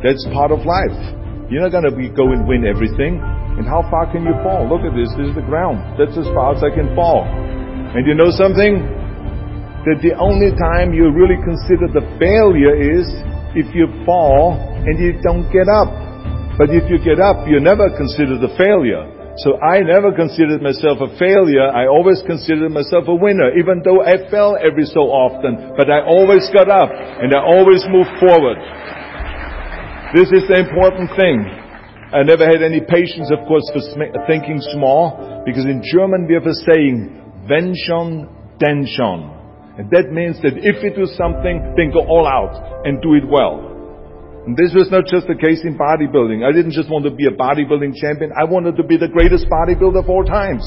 that's 0.01 0.25
part 0.33 0.51
of 0.51 0.65
life. 0.65 0.97
You're 1.49 1.63
not 1.65 1.73
going 1.73 1.87
to 1.87 1.95
go 2.13 2.33
and 2.33 2.47
win 2.47 2.65
everything. 2.65 3.21
And 3.57 3.65
how 3.65 3.85
far 3.89 4.11
can 4.11 4.23
you 4.23 4.33
fall? 4.41 4.65
Look 4.69 4.85
at 4.85 4.93
this. 4.95 5.09
This 5.17 5.33
is 5.33 5.35
the 5.35 5.45
ground. 5.45 5.99
That's 5.99 6.15
as 6.17 6.25
far 6.33 6.55
as 6.55 6.61
I 6.63 6.69
can 6.73 6.95
fall. 6.95 7.25
And 7.25 8.05
you 8.05 8.13
know 8.13 8.29
something? 8.29 8.99
that 9.87 10.03
the 10.03 10.11
only 10.19 10.51
time 10.59 10.91
you 10.91 11.07
really 11.07 11.39
consider 11.39 11.87
the 11.87 12.03
failure 12.19 12.75
is 12.75 13.07
if 13.55 13.71
you 13.71 13.87
fall 14.03 14.59
and 14.59 14.99
you 14.99 15.15
don't 15.23 15.47
get 15.55 15.71
up. 15.71 15.87
But 16.59 16.75
if 16.75 16.83
you 16.91 16.99
get 16.99 17.23
up, 17.23 17.47
you 17.47 17.63
never 17.63 17.87
consider 17.95 18.35
the 18.35 18.51
failure. 18.59 19.07
So 19.45 19.55
I 19.63 19.79
never 19.79 20.11
considered 20.11 20.61
myself 20.61 20.99
a 20.99 21.07
failure. 21.15 21.63
I 21.71 21.87
always 21.87 22.19
considered 22.27 22.71
myself 22.75 23.07
a 23.07 23.15
winner, 23.15 23.55
even 23.55 23.79
though 23.85 24.03
I 24.03 24.27
fell 24.29 24.59
every 24.59 24.83
so 24.83 25.07
often. 25.07 25.75
But 25.77 25.87
I 25.87 26.03
always 26.03 26.43
got 26.51 26.67
up 26.67 26.91
and 26.91 27.31
I 27.31 27.39
always 27.39 27.79
moved 27.87 28.11
forward. 28.19 28.59
This 30.11 30.27
is 30.35 30.43
the 30.51 30.59
important 30.59 31.15
thing. 31.15 31.39
I 32.11 32.23
never 32.23 32.43
had 32.43 32.65
any 32.65 32.81
patience, 32.81 33.31
of 33.31 33.45
course, 33.47 33.63
for 33.71 33.79
thinking 34.25 34.59
small, 34.73 35.43
because 35.45 35.63
in 35.65 35.85
German 35.93 36.25
we 36.27 36.33
have 36.33 36.49
a 36.49 36.57
saying, 36.65 37.45
wenn 37.47 37.77
schon, 37.85 38.27
denn 38.59 38.83
schon. 38.97 39.29
And 39.77 39.87
that 39.91 40.11
means 40.11 40.41
that 40.41 40.57
if 40.57 40.83
you 40.83 40.91
do 40.91 41.05
something, 41.15 41.61
then 41.77 41.93
go 41.93 42.01
all 42.03 42.27
out 42.27 42.83
and 42.83 42.99
do 43.01 43.13
it 43.13 43.23
well. 43.23 43.68
This 44.57 44.73
was 44.73 44.89
not 44.89 45.05
just 45.05 45.27
the 45.27 45.37
case 45.37 45.61
in 45.61 45.77
bodybuilding. 45.77 46.41
I 46.41 46.49
didn't 46.49 46.71
just 46.71 46.89
want 46.89 47.05
to 47.05 47.11
be 47.11 47.27
a 47.27 47.35
bodybuilding 47.35 47.93
champion. 47.99 48.31
I 48.33 48.45
wanted 48.45 48.77
to 48.77 48.83
be 48.83 48.97
the 48.97 49.09
greatest 49.09 49.45
bodybuilder 49.45 50.01
of 50.01 50.09
all 50.09 50.23
times. 50.23 50.65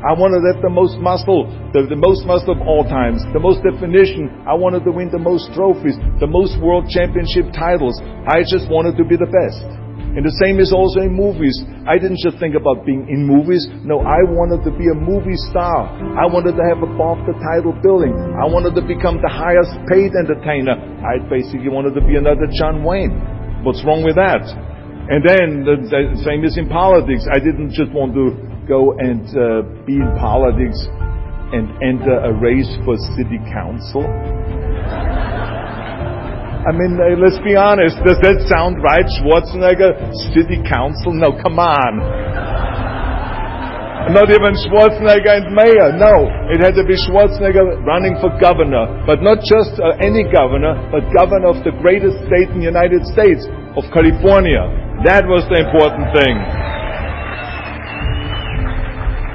I 0.00 0.16
wanted 0.16 0.40
to 0.40 0.56
have 0.56 0.64
the 0.64 0.72
most 0.72 0.96
muscle, 0.96 1.44
the, 1.76 1.84
the 1.84 2.00
most 2.00 2.24
muscle 2.24 2.56
of 2.56 2.64
all 2.64 2.88
times, 2.88 3.20
the 3.36 3.42
most 3.42 3.60
definition. 3.60 4.32
I 4.48 4.56
wanted 4.56 4.88
to 4.88 4.92
win 4.92 5.12
the 5.12 5.20
most 5.20 5.52
trophies, 5.52 6.00
the 6.18 6.26
most 6.26 6.56
world 6.56 6.88
championship 6.88 7.52
titles. 7.52 8.00
I 8.24 8.40
just 8.40 8.72
wanted 8.72 8.96
to 8.96 9.04
be 9.04 9.20
the 9.20 9.28
best. 9.28 9.89
And 10.10 10.26
the 10.26 10.34
same 10.42 10.58
is 10.58 10.74
also 10.74 11.06
in 11.06 11.14
movies. 11.14 11.54
I 11.86 11.94
didn't 11.94 12.18
just 12.18 12.42
think 12.42 12.58
about 12.58 12.82
being 12.82 13.06
in 13.06 13.22
movies. 13.22 13.70
No, 13.86 14.02
I 14.02 14.26
wanted 14.26 14.66
to 14.66 14.72
be 14.74 14.90
a 14.90 14.96
movie 14.98 15.38
star. 15.54 15.86
I 16.18 16.26
wanted 16.26 16.58
to 16.58 16.64
have 16.66 16.82
above 16.82 17.22
the 17.30 17.38
title 17.38 17.70
billing. 17.78 18.18
I 18.34 18.50
wanted 18.50 18.74
to 18.74 18.82
become 18.82 19.22
the 19.22 19.30
highest 19.30 19.70
paid 19.86 20.10
entertainer. 20.18 20.74
I 21.06 21.22
basically 21.30 21.70
wanted 21.70 21.94
to 21.94 22.02
be 22.02 22.18
another 22.18 22.50
John 22.50 22.82
Wayne. 22.82 23.14
What's 23.62 23.86
wrong 23.86 24.02
with 24.02 24.18
that? 24.18 24.42
And 25.10 25.22
then 25.22 25.62
the, 25.62 25.78
the 25.78 26.18
same 26.26 26.42
is 26.42 26.58
in 26.58 26.66
politics. 26.66 27.26
I 27.30 27.38
didn't 27.38 27.70
just 27.70 27.94
want 27.94 28.10
to 28.18 28.34
go 28.66 28.98
and 28.98 29.26
uh, 29.30 29.62
be 29.86 29.94
in 29.98 30.10
politics 30.18 30.78
and 31.54 31.70
enter 31.82 32.18
a 32.26 32.34
race 32.34 32.70
for 32.82 32.98
city 33.14 33.38
council. 33.50 34.06
I 36.60 36.76
mean, 36.76 37.00
uh, 37.00 37.16
let's 37.16 37.40
be 37.40 37.56
honest. 37.56 37.96
Does 38.04 38.20
that 38.20 38.44
sound 38.44 38.84
right? 38.84 39.08
Schwarzenegger, 39.20 40.12
city 40.36 40.60
council? 40.68 41.16
No, 41.16 41.32
come 41.40 41.56
on. 41.56 41.92
Not 44.12 44.28
even 44.28 44.52
Schwarzenegger 44.68 45.40
and 45.40 45.56
mayor. 45.56 45.96
No, 45.96 46.28
it 46.52 46.60
had 46.60 46.76
to 46.76 46.84
be 46.84 47.00
Schwarzenegger 47.00 47.80
running 47.88 48.20
for 48.20 48.28
governor. 48.36 48.84
But 49.08 49.24
not 49.24 49.40
just 49.40 49.80
uh, 49.80 49.96
any 50.04 50.28
governor, 50.28 50.76
but 50.92 51.08
governor 51.16 51.48
of 51.48 51.64
the 51.64 51.72
greatest 51.80 52.20
state 52.28 52.52
in 52.52 52.60
the 52.60 52.68
United 52.68 53.08
States, 53.08 53.48
of 53.78 53.88
California. 53.94 54.66
That 55.08 55.24
was 55.24 55.46
the 55.48 55.64
important 55.64 56.12
thing. 56.12 56.36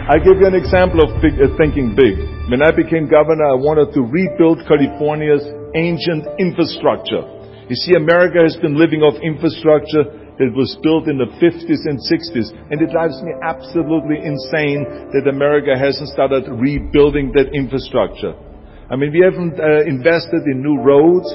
I 0.06 0.22
give 0.22 0.38
you 0.38 0.46
an 0.46 0.54
example 0.54 1.02
of 1.02 1.18
uh, 1.18 1.50
thinking 1.58 1.98
big. 1.98 2.22
When 2.54 2.62
I 2.62 2.70
became 2.70 3.10
governor, 3.10 3.50
I 3.50 3.58
wanted 3.58 3.90
to 3.98 4.06
rebuild 4.06 4.62
California's 4.70 5.42
ancient 5.76 6.26
infrastructure. 6.40 7.22
You 7.68 7.76
see, 7.76 7.94
America 7.98 8.42
has 8.42 8.56
been 8.58 8.80
living 8.80 9.02
off 9.02 9.20
infrastructure 9.22 10.26
that 10.38 10.52
was 10.52 10.76
built 10.84 11.08
in 11.08 11.16
the 11.16 11.32
50s 11.40 11.82
and 11.88 11.98
60s. 11.98 12.52
And 12.72 12.78
it 12.84 12.92
drives 12.92 13.16
me 13.24 13.32
absolutely 13.40 14.20
insane 14.20 14.84
that 15.16 15.32
America 15.32 15.72
hasn't 15.80 16.12
started 16.12 16.52
rebuilding 16.52 17.32
that 17.34 17.56
infrastructure. 17.56 18.36
I 18.92 19.00
mean, 19.00 19.16
we 19.16 19.24
haven't 19.24 19.58
uh, 19.58 19.88
invested 19.88 20.46
in 20.46 20.62
new 20.62 20.78
roads 20.84 21.26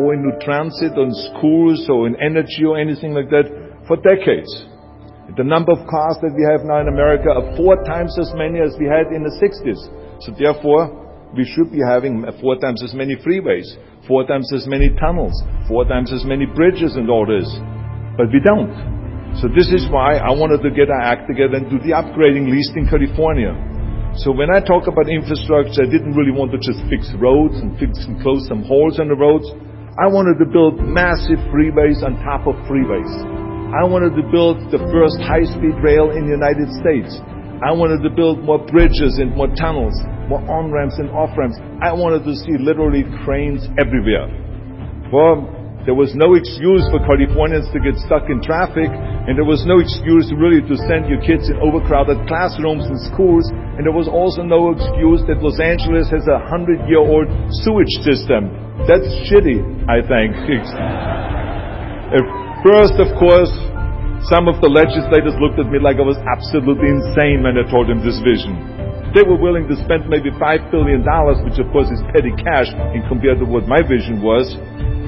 or 0.00 0.14
in 0.14 0.22
new 0.22 0.36
transit 0.40 0.94
or 0.96 1.10
in 1.10 1.14
schools 1.34 1.84
or 1.90 2.06
in 2.06 2.14
energy 2.22 2.64
or 2.64 2.78
anything 2.78 3.12
like 3.12 3.28
that 3.28 3.50
for 3.90 3.98
decades. 4.00 4.48
The 5.36 5.44
number 5.44 5.76
of 5.76 5.84
cars 5.84 6.16
that 6.24 6.32
we 6.32 6.40
have 6.48 6.64
now 6.64 6.80
in 6.80 6.88
America 6.88 7.28
are 7.28 7.52
four 7.58 7.76
times 7.84 8.16
as 8.16 8.32
many 8.32 8.64
as 8.64 8.72
we 8.80 8.88
had 8.88 9.12
in 9.12 9.20
the 9.20 9.34
60s. 9.36 9.76
So 10.24 10.32
therefore, 10.32 11.07
we 11.36 11.44
should 11.44 11.72
be 11.72 11.80
having 11.84 12.24
four 12.40 12.56
times 12.56 12.82
as 12.82 12.94
many 12.94 13.16
freeways, 13.16 13.68
four 14.06 14.26
times 14.26 14.52
as 14.52 14.66
many 14.66 14.88
tunnels, 14.96 15.34
four 15.68 15.84
times 15.84 16.12
as 16.12 16.24
many 16.24 16.46
bridges 16.46 16.96
and 16.96 17.10
all 17.10 17.26
this. 17.26 17.48
But 18.16 18.32
we 18.32 18.40
don't. 18.40 19.36
So 19.36 19.46
this 19.46 19.68
is 19.68 19.84
why 19.92 20.16
I 20.16 20.32
wanted 20.32 20.64
to 20.64 20.70
get 20.72 20.88
our 20.88 21.04
act 21.04 21.28
together 21.28 21.60
and 21.60 21.68
do 21.68 21.78
the 21.84 21.92
upgrading, 21.92 22.48
least 22.48 22.72
in 22.74 22.88
California. 22.88 23.52
So 24.24 24.32
when 24.32 24.48
I 24.48 24.58
talk 24.64 24.88
about 24.88 25.06
infrastructure, 25.06 25.84
I 25.84 25.90
didn't 25.92 26.16
really 26.16 26.32
want 26.32 26.50
to 26.56 26.58
just 26.58 26.80
fix 26.88 27.12
roads 27.20 27.54
and 27.60 27.76
fix 27.78 28.02
and 28.08 28.18
close 28.24 28.48
some 28.48 28.64
holes 28.64 28.98
in 28.98 29.06
the 29.06 29.14
roads. 29.14 29.46
I 30.00 30.08
wanted 30.08 30.40
to 30.42 30.48
build 30.48 30.80
massive 30.80 31.38
freeways 31.52 32.00
on 32.02 32.16
top 32.24 32.48
of 32.48 32.56
freeways. 32.66 33.12
I 33.68 33.84
wanted 33.84 34.16
to 34.16 34.24
build 34.32 34.72
the 34.72 34.80
first 34.90 35.20
high-speed 35.20 35.76
rail 35.84 36.08
in 36.10 36.24
the 36.24 36.34
United 36.34 36.72
States. 36.80 37.12
I 37.64 37.72
wanted 37.72 38.02
to 38.02 38.10
build 38.10 38.44
more 38.44 38.58
bridges 38.58 39.18
and 39.18 39.34
more 39.34 39.48
tunnels 39.54 39.94
more 40.28 40.44
on-ramps 40.44 41.00
and 41.00 41.08
off-ramps. 41.10 41.56
I 41.80 41.96
wanted 41.96 42.28
to 42.28 42.36
see 42.44 42.60
literally 42.60 43.08
cranes 43.24 43.64
everywhere. 43.80 44.28
Well, 45.08 45.48
there 45.88 45.96
was 45.96 46.12
no 46.12 46.36
excuse 46.36 46.84
for 46.92 47.00
Californians 47.08 47.64
to 47.72 47.80
get 47.80 47.96
stuck 48.04 48.28
in 48.28 48.44
traffic, 48.44 48.92
and 48.92 49.40
there 49.40 49.48
was 49.48 49.64
no 49.64 49.80
excuse 49.80 50.28
really 50.36 50.60
to 50.60 50.76
send 50.84 51.08
your 51.08 51.16
kids 51.24 51.48
in 51.48 51.56
overcrowded 51.64 52.28
classrooms 52.28 52.84
and 52.84 53.00
schools, 53.08 53.48
and 53.48 53.88
there 53.88 53.96
was 53.96 54.04
also 54.04 54.44
no 54.44 54.76
excuse 54.76 55.24
that 55.24 55.40
Los 55.40 55.56
Angeles 55.56 56.12
has 56.12 56.28
a 56.28 56.44
hundred-year-old 56.44 57.24
sewage 57.64 57.88
system. 58.04 58.52
That's 58.84 59.08
shitty, 59.32 59.64
I 59.88 60.04
think. 60.04 60.36
First, 62.68 63.00
of 63.00 63.16
course, 63.16 63.48
some 64.26 64.50
of 64.50 64.58
the 64.58 64.66
legislators 64.66 65.38
looked 65.38 65.62
at 65.62 65.70
me 65.70 65.78
like 65.78 66.02
I 66.02 66.06
was 66.06 66.18
absolutely 66.26 66.90
insane 66.90 67.46
when 67.46 67.54
I 67.54 67.62
told 67.70 67.86
them 67.86 68.02
this 68.02 68.18
vision. 68.26 68.58
They 69.14 69.22
were 69.22 69.38
willing 69.38 69.70
to 69.70 69.76
spend 69.86 70.10
maybe 70.10 70.34
$5 70.34 70.74
billion, 70.74 71.06
which 71.46 71.56
of 71.62 71.70
course 71.70 71.86
is 71.88 72.02
petty 72.10 72.34
cash 72.42 72.68
in 72.92 73.06
compared 73.06 73.38
to 73.38 73.46
what 73.46 73.70
my 73.70 73.80
vision 73.80 74.20
was. 74.20 74.50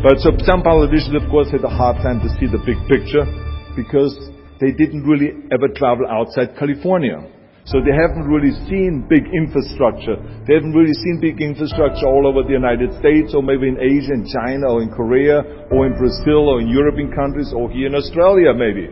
But 0.01 0.23
so 0.23 0.33
some 0.47 0.63
politicians, 0.63 1.19
of 1.19 1.27
course, 1.29 1.51
had 1.51 1.67
a 1.67 1.69
hard 1.69 1.99
time 2.01 2.23
to 2.23 2.31
see 2.39 2.47
the 2.47 2.63
big 2.65 2.79
picture 2.89 3.27
because 3.77 4.15
they 4.63 4.73
didn't 4.73 5.05
really 5.05 5.37
ever 5.53 5.69
travel 5.75 6.07
outside 6.09 6.57
California. 6.57 7.21
So 7.71 7.79
they 7.79 7.95
haven't 7.95 8.27
really 8.27 8.51
seen 8.67 9.07
big 9.07 9.31
infrastructure. 9.31 10.19
They 10.43 10.59
haven't 10.59 10.75
really 10.75 10.97
seen 11.07 11.23
big 11.23 11.39
infrastructure 11.39 12.03
all 12.11 12.27
over 12.27 12.43
the 12.43 12.51
United 12.51 12.91
States 12.99 13.31
or 13.31 13.47
maybe 13.47 13.71
in 13.71 13.79
Asia 13.79 14.11
and 14.11 14.27
China 14.27 14.75
or 14.75 14.83
in 14.83 14.91
Korea 14.91 15.39
or 15.71 15.87
in 15.87 15.95
Brazil 15.95 16.51
or 16.51 16.59
in 16.59 16.67
European 16.67 17.15
countries 17.15 17.55
or 17.55 17.71
here 17.71 17.87
in 17.87 17.95
Australia 17.95 18.51
maybe. 18.51 18.91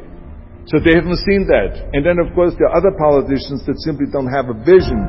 So 0.70 0.78
they 0.78 0.94
haven't 0.94 1.18
seen 1.26 1.50
that. 1.50 1.90
And 1.90 2.06
then, 2.06 2.22
of 2.22 2.30
course, 2.38 2.54
there 2.54 2.70
are 2.70 2.78
other 2.78 2.94
politicians 2.94 3.66
that 3.66 3.74
simply 3.82 4.06
don't 4.14 4.30
have 4.30 4.46
a 4.46 4.56
vision 4.62 5.02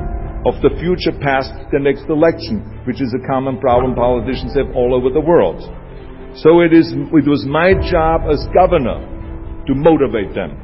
of 0.50 0.58
the 0.66 0.74
future 0.82 1.14
past 1.22 1.54
the 1.70 1.78
next 1.78 2.10
election, 2.10 2.66
which 2.90 2.98
is 2.98 3.14
a 3.14 3.22
common 3.30 3.62
problem 3.62 3.94
politicians 3.94 4.50
have 4.58 4.74
all 4.74 4.98
over 4.98 5.14
the 5.14 5.22
world. 5.22 5.62
So 6.42 6.66
it, 6.66 6.74
is, 6.74 6.90
it 6.90 7.28
was 7.28 7.46
my 7.46 7.78
job 7.86 8.26
as 8.26 8.42
governor 8.50 8.98
to 9.70 9.72
motivate 9.78 10.34
them 10.34 10.58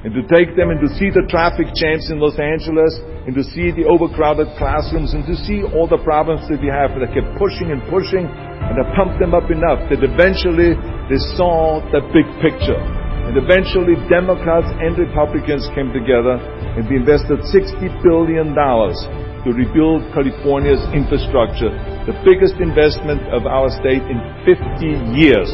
and 0.00 0.16
to 0.16 0.24
take 0.32 0.56
them 0.56 0.72
and 0.72 0.80
to 0.80 0.88
see 0.96 1.12
the 1.12 1.28
traffic 1.28 1.68
jams 1.76 2.08
in 2.08 2.16
Los 2.16 2.40
Angeles 2.40 2.96
and 3.28 3.36
to 3.36 3.44
see 3.52 3.68
the 3.68 3.84
overcrowded 3.84 4.48
classrooms 4.56 5.12
and 5.12 5.28
to 5.28 5.36
see 5.44 5.60
all 5.76 5.84
the 5.84 6.00
problems 6.00 6.48
that 6.48 6.56
we 6.56 6.72
have. 6.72 6.96
And 6.96 7.04
I 7.04 7.10
kept 7.12 7.36
pushing 7.36 7.68
and 7.68 7.84
pushing 7.92 8.24
and 8.24 8.74
I 8.80 8.84
pumped 8.96 9.20
them 9.20 9.36
up 9.36 9.52
enough 9.52 9.84
that 9.92 10.00
eventually 10.00 10.72
they 11.12 11.20
saw 11.36 11.84
the 11.92 12.00
big 12.16 12.24
picture. 12.40 12.80
And 13.28 13.36
eventually, 13.36 13.94
Democrats 14.08 14.66
and 14.80 14.96
Republicans 14.96 15.68
came 15.76 15.92
together 15.92 16.40
and 16.40 16.82
we 16.88 16.96
invested 16.96 17.44
$60 17.52 17.78
billion 18.02 18.56
to 18.56 19.48
rebuild 19.52 20.02
California's 20.16 20.80
infrastructure, 20.96 21.70
the 22.08 22.16
biggest 22.24 22.56
investment 22.56 23.20
of 23.30 23.44
our 23.44 23.68
state 23.78 24.02
in 24.08 24.18
50 24.48 25.14
years. 25.14 25.52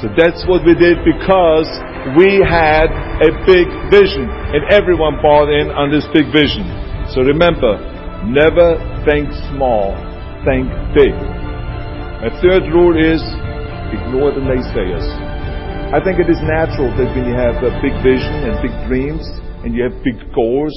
So 0.00 0.08
that's 0.16 0.46
what 0.48 0.64
we 0.64 0.72
did 0.74 1.04
because 1.04 1.68
we 2.16 2.40
had 2.40 2.88
a 3.20 3.30
big 3.44 3.68
vision 3.92 4.26
and 4.26 4.64
everyone 4.72 5.20
bought 5.20 5.52
in 5.52 5.70
on 5.70 5.92
this 5.92 6.06
big 6.16 6.32
vision. 6.32 6.64
So 7.12 7.22
remember, 7.22 7.76
never 8.24 8.80
think 9.04 9.28
small, 9.52 9.92
think 10.48 10.66
big. 10.96 11.14
A 12.22 12.30
third 12.40 12.70
rule 12.72 12.96
is 12.96 13.20
ignore 13.92 14.32
the 14.32 14.40
naysayers. 14.40 15.04
I 15.92 16.02
think 16.02 16.18
it 16.18 16.30
is 16.30 16.40
natural 16.40 16.88
that 16.96 17.12
when 17.14 17.28
you 17.28 17.36
have 17.36 17.60
a 17.60 17.76
big 17.84 17.92
vision 18.00 18.48
and 18.48 18.56
big 18.64 18.72
dreams 18.88 19.22
and 19.62 19.74
you 19.74 19.84
have 19.84 19.92
big 20.02 20.16
goals 20.34 20.72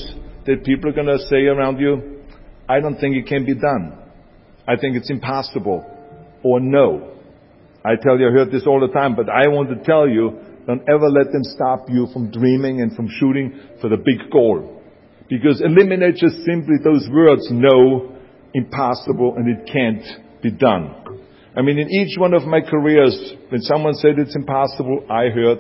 that 0.46 0.66
people 0.66 0.90
are 0.90 0.94
going 0.94 1.08
to 1.08 1.20
say 1.32 1.48
around 1.48 1.80
you, 1.80 2.22
I 2.68 2.80
don't 2.80 3.00
think 3.00 3.16
it 3.16 3.26
can 3.26 3.46
be 3.46 3.56
done. 3.56 3.98
I 4.68 4.76
think 4.76 4.98
it's 4.98 5.10
impossible 5.10 5.86
or 6.44 6.60
no. 6.60 7.15
I 7.86 7.96
tell 8.02 8.18
you, 8.20 8.28
I 8.28 8.32
heard 8.32 8.52
this 8.52 8.66
all 8.66 8.82
the 8.82 8.92
time, 8.92 9.16
but 9.16 9.30
I 9.30 9.48
want 9.48 9.70
to 9.70 9.78
tell 9.86 10.10
you, 10.10 10.34
don't 10.66 10.82
ever 10.90 11.08
let 11.08 11.32
them 11.32 11.44
stop 11.44 11.86
you 11.88 12.08
from 12.12 12.32
dreaming 12.32 12.82
and 12.82 12.96
from 12.96 13.08
shooting 13.08 13.54
for 13.80 13.90
the 13.90 13.98
big 13.98 14.32
goal. 14.32 14.82
Because 15.30 15.62
eliminate 15.62 16.16
just 16.16 16.38
simply 16.46 16.82
those 16.84 17.08
words, 17.12 17.46
no, 17.52 18.16
impossible, 18.56 19.36
and 19.38 19.46
it 19.48 19.70
can't 19.72 20.42
be 20.42 20.50
done. 20.50 20.96
I 21.56 21.62
mean, 21.62 21.78
in 21.78 21.90
each 21.92 22.18
one 22.18 22.34
of 22.34 22.44
my 22.44 22.60
careers, 22.60 23.34
when 23.50 23.62
someone 23.62 23.94
said 23.94 24.18
it's 24.18 24.36
impossible, 24.36 25.06
I 25.10 25.30
heard 25.30 25.60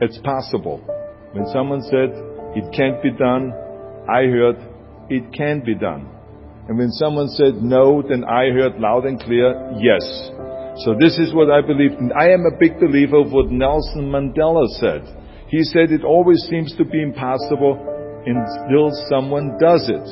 it's 0.00 0.18
possible. 0.18 0.78
When 1.32 1.46
someone 1.52 1.80
said 1.82 2.12
it 2.54 2.70
can't 2.76 3.02
be 3.02 3.10
done, 3.10 3.50
I 4.12 4.28
heard 4.28 4.56
it 5.08 5.32
can 5.32 5.64
be 5.64 5.74
done. 5.74 6.08
And 6.68 6.78
when 6.78 6.90
someone 6.92 7.28
said 7.28 7.54
no, 7.62 8.02
then 8.02 8.24
I 8.24 8.50
heard 8.50 8.78
loud 8.78 9.06
and 9.06 9.18
clear, 9.18 9.72
yes. 9.80 10.30
So 10.80 10.96
this 10.98 11.18
is 11.18 11.34
what 11.34 11.50
I 11.50 11.60
believe. 11.60 11.92
I 12.16 12.32
am 12.32 12.48
a 12.48 12.56
big 12.56 12.80
believer 12.80 13.20
of 13.20 13.30
what 13.30 13.50
Nelson 13.52 14.08
Mandela 14.08 14.66
said. 14.80 15.04
He 15.48 15.62
said 15.64 15.92
it 15.92 16.02
always 16.02 16.40
seems 16.48 16.74
to 16.76 16.84
be 16.84 17.02
impossible 17.02 17.76
until 18.24 18.88
someone 19.12 19.58
does 19.60 19.84
it. 19.92 20.06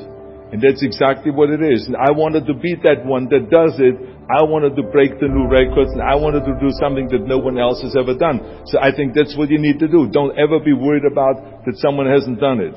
And 0.52 0.60
that's 0.60 0.84
exactly 0.84 1.30
what 1.30 1.48
it 1.48 1.62
is. 1.62 1.86
And 1.86 1.96
I 1.96 2.10
wanted 2.10 2.44
to 2.46 2.54
be 2.54 2.74
that 2.82 3.06
one 3.06 3.30
that 3.30 3.48
does 3.48 3.78
it. 3.78 3.96
I 4.28 4.44
wanted 4.44 4.76
to 4.76 4.82
break 4.82 5.16
the 5.16 5.32
new 5.32 5.48
records 5.48 5.96
and 5.96 6.02
I 6.02 6.18
wanted 6.18 6.44
to 6.44 6.58
do 6.60 6.68
something 6.76 7.08
that 7.08 7.24
no 7.24 7.38
one 7.38 7.56
else 7.56 7.80
has 7.80 7.96
ever 7.96 8.12
done. 8.12 8.66
So 8.66 8.82
I 8.82 8.92
think 8.92 9.14
that's 9.14 9.38
what 9.38 9.48
you 9.48 9.58
need 9.58 9.78
to 9.78 9.88
do. 9.88 10.10
Don't 10.12 10.36
ever 10.36 10.60
be 10.60 10.74
worried 10.74 11.06
about 11.06 11.64
that 11.64 11.78
someone 11.78 12.10
hasn't 12.10 12.38
done 12.38 12.60
it. 12.60 12.76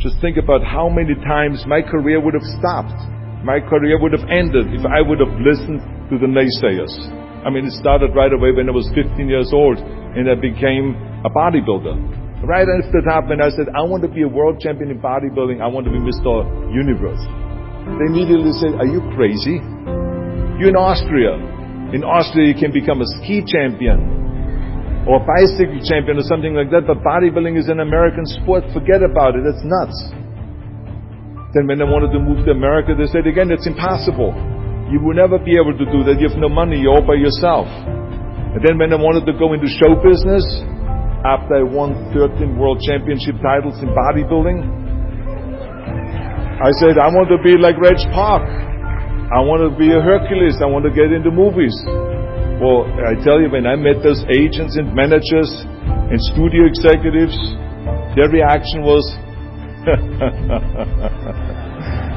Just 0.00 0.22
think 0.22 0.38
about 0.38 0.64
how 0.64 0.88
many 0.88 1.14
times 1.20 1.66
my 1.66 1.82
career 1.82 2.16
would 2.16 2.32
have 2.32 2.48
stopped. 2.56 3.19
My 3.40 3.56
career 3.56 3.96
would 3.96 4.12
have 4.12 4.28
ended 4.28 4.68
if 4.76 4.84
I 4.84 5.00
would 5.00 5.16
have 5.16 5.32
listened 5.40 5.80
to 6.12 6.20
the 6.20 6.28
naysayers. 6.28 6.92
I 7.40 7.48
mean, 7.48 7.64
it 7.64 7.72
started 7.80 8.12
right 8.12 8.28
away 8.28 8.52
when 8.52 8.68
I 8.68 8.74
was 8.76 8.84
15 8.92 9.16
years 9.24 9.48
old 9.56 9.80
and 9.80 10.28
I 10.28 10.36
became 10.36 10.92
a 11.24 11.30
bodybuilder. 11.32 12.44
Right 12.44 12.68
after 12.68 13.00
that, 13.08 13.24
when 13.32 13.40
I 13.40 13.48
said, 13.56 13.72
I 13.72 13.80
want 13.80 14.04
to 14.04 14.12
be 14.12 14.22
a 14.24 14.28
world 14.28 14.60
champion 14.60 14.92
in 14.92 15.00
bodybuilding, 15.00 15.64
I 15.64 15.68
want 15.72 15.88
to 15.88 15.92
be 15.92 15.96
Mr. 15.96 16.44
Universe. 16.68 17.20
They 17.96 18.12
immediately 18.12 18.52
said, 18.60 18.76
Are 18.76 18.88
you 18.88 19.00
crazy? 19.16 19.56
You're 20.60 20.76
in 20.76 20.76
Austria. 20.76 21.32
In 21.96 22.04
Austria, 22.04 22.44
you 22.44 22.56
can 22.60 22.76
become 22.76 23.00
a 23.00 23.08
ski 23.20 23.40
champion 23.40 24.20
or 25.08 25.16
a 25.16 25.24
bicycle 25.24 25.80
champion 25.80 26.20
or 26.20 26.26
something 26.28 26.52
like 26.52 26.68
that, 26.76 26.84
but 26.84 27.00
bodybuilding 27.00 27.56
is 27.56 27.72
an 27.72 27.80
American 27.80 28.28
sport. 28.28 28.68
Forget 28.76 29.00
about 29.00 29.32
it. 29.32 29.48
It's 29.48 29.64
nuts. 29.64 30.19
Then 31.50 31.66
when 31.66 31.82
I 31.82 31.86
wanted 31.90 32.14
to 32.14 32.22
move 32.22 32.46
to 32.46 32.54
America, 32.54 32.94
they 32.94 33.10
said 33.10 33.26
again, 33.26 33.50
it's 33.50 33.66
impossible. 33.66 34.30
You 34.86 35.02
will 35.02 35.18
never 35.18 35.38
be 35.38 35.58
able 35.58 35.74
to 35.74 35.86
do 35.86 36.06
that. 36.06 36.22
You 36.22 36.30
have 36.30 36.38
no 36.38 36.46
money. 36.50 36.78
You're 36.78 36.94
all 36.94 37.06
by 37.06 37.18
yourself. 37.18 37.66
And 37.66 38.62
then 38.62 38.78
when 38.78 38.94
I 38.94 38.98
wanted 38.98 39.26
to 39.26 39.34
go 39.34 39.50
into 39.54 39.66
show 39.66 39.98
business, 39.98 40.42
after 41.26 41.58
I 41.58 41.64
won 41.66 41.94
13 42.14 42.54
world 42.54 42.78
championship 42.86 43.38
titles 43.42 43.78
in 43.82 43.90
bodybuilding, 43.90 44.62
I 46.62 46.70
said, 46.78 47.02
I 47.02 47.10
want 47.10 47.30
to 47.34 47.38
be 47.42 47.58
like 47.58 47.78
Reg 47.82 47.98
Park. 48.14 48.46
I 49.30 49.42
want 49.42 49.62
to 49.62 49.70
be 49.74 49.90
a 49.90 50.02
Hercules. 50.02 50.58
I 50.62 50.70
want 50.70 50.86
to 50.86 50.92
get 50.94 51.10
into 51.10 51.30
movies. 51.34 51.74
Well, 52.62 52.86
I 53.06 53.14
tell 53.24 53.40
you, 53.40 53.50
when 53.50 53.66
I 53.66 53.74
met 53.74 54.02
those 54.02 54.20
agents 54.30 54.76
and 54.76 54.92
managers 54.92 55.48
and 55.66 56.18
studio 56.34 56.66
executives, 56.66 57.32
their 58.18 58.28
reaction 58.28 58.82
was, 58.82 59.02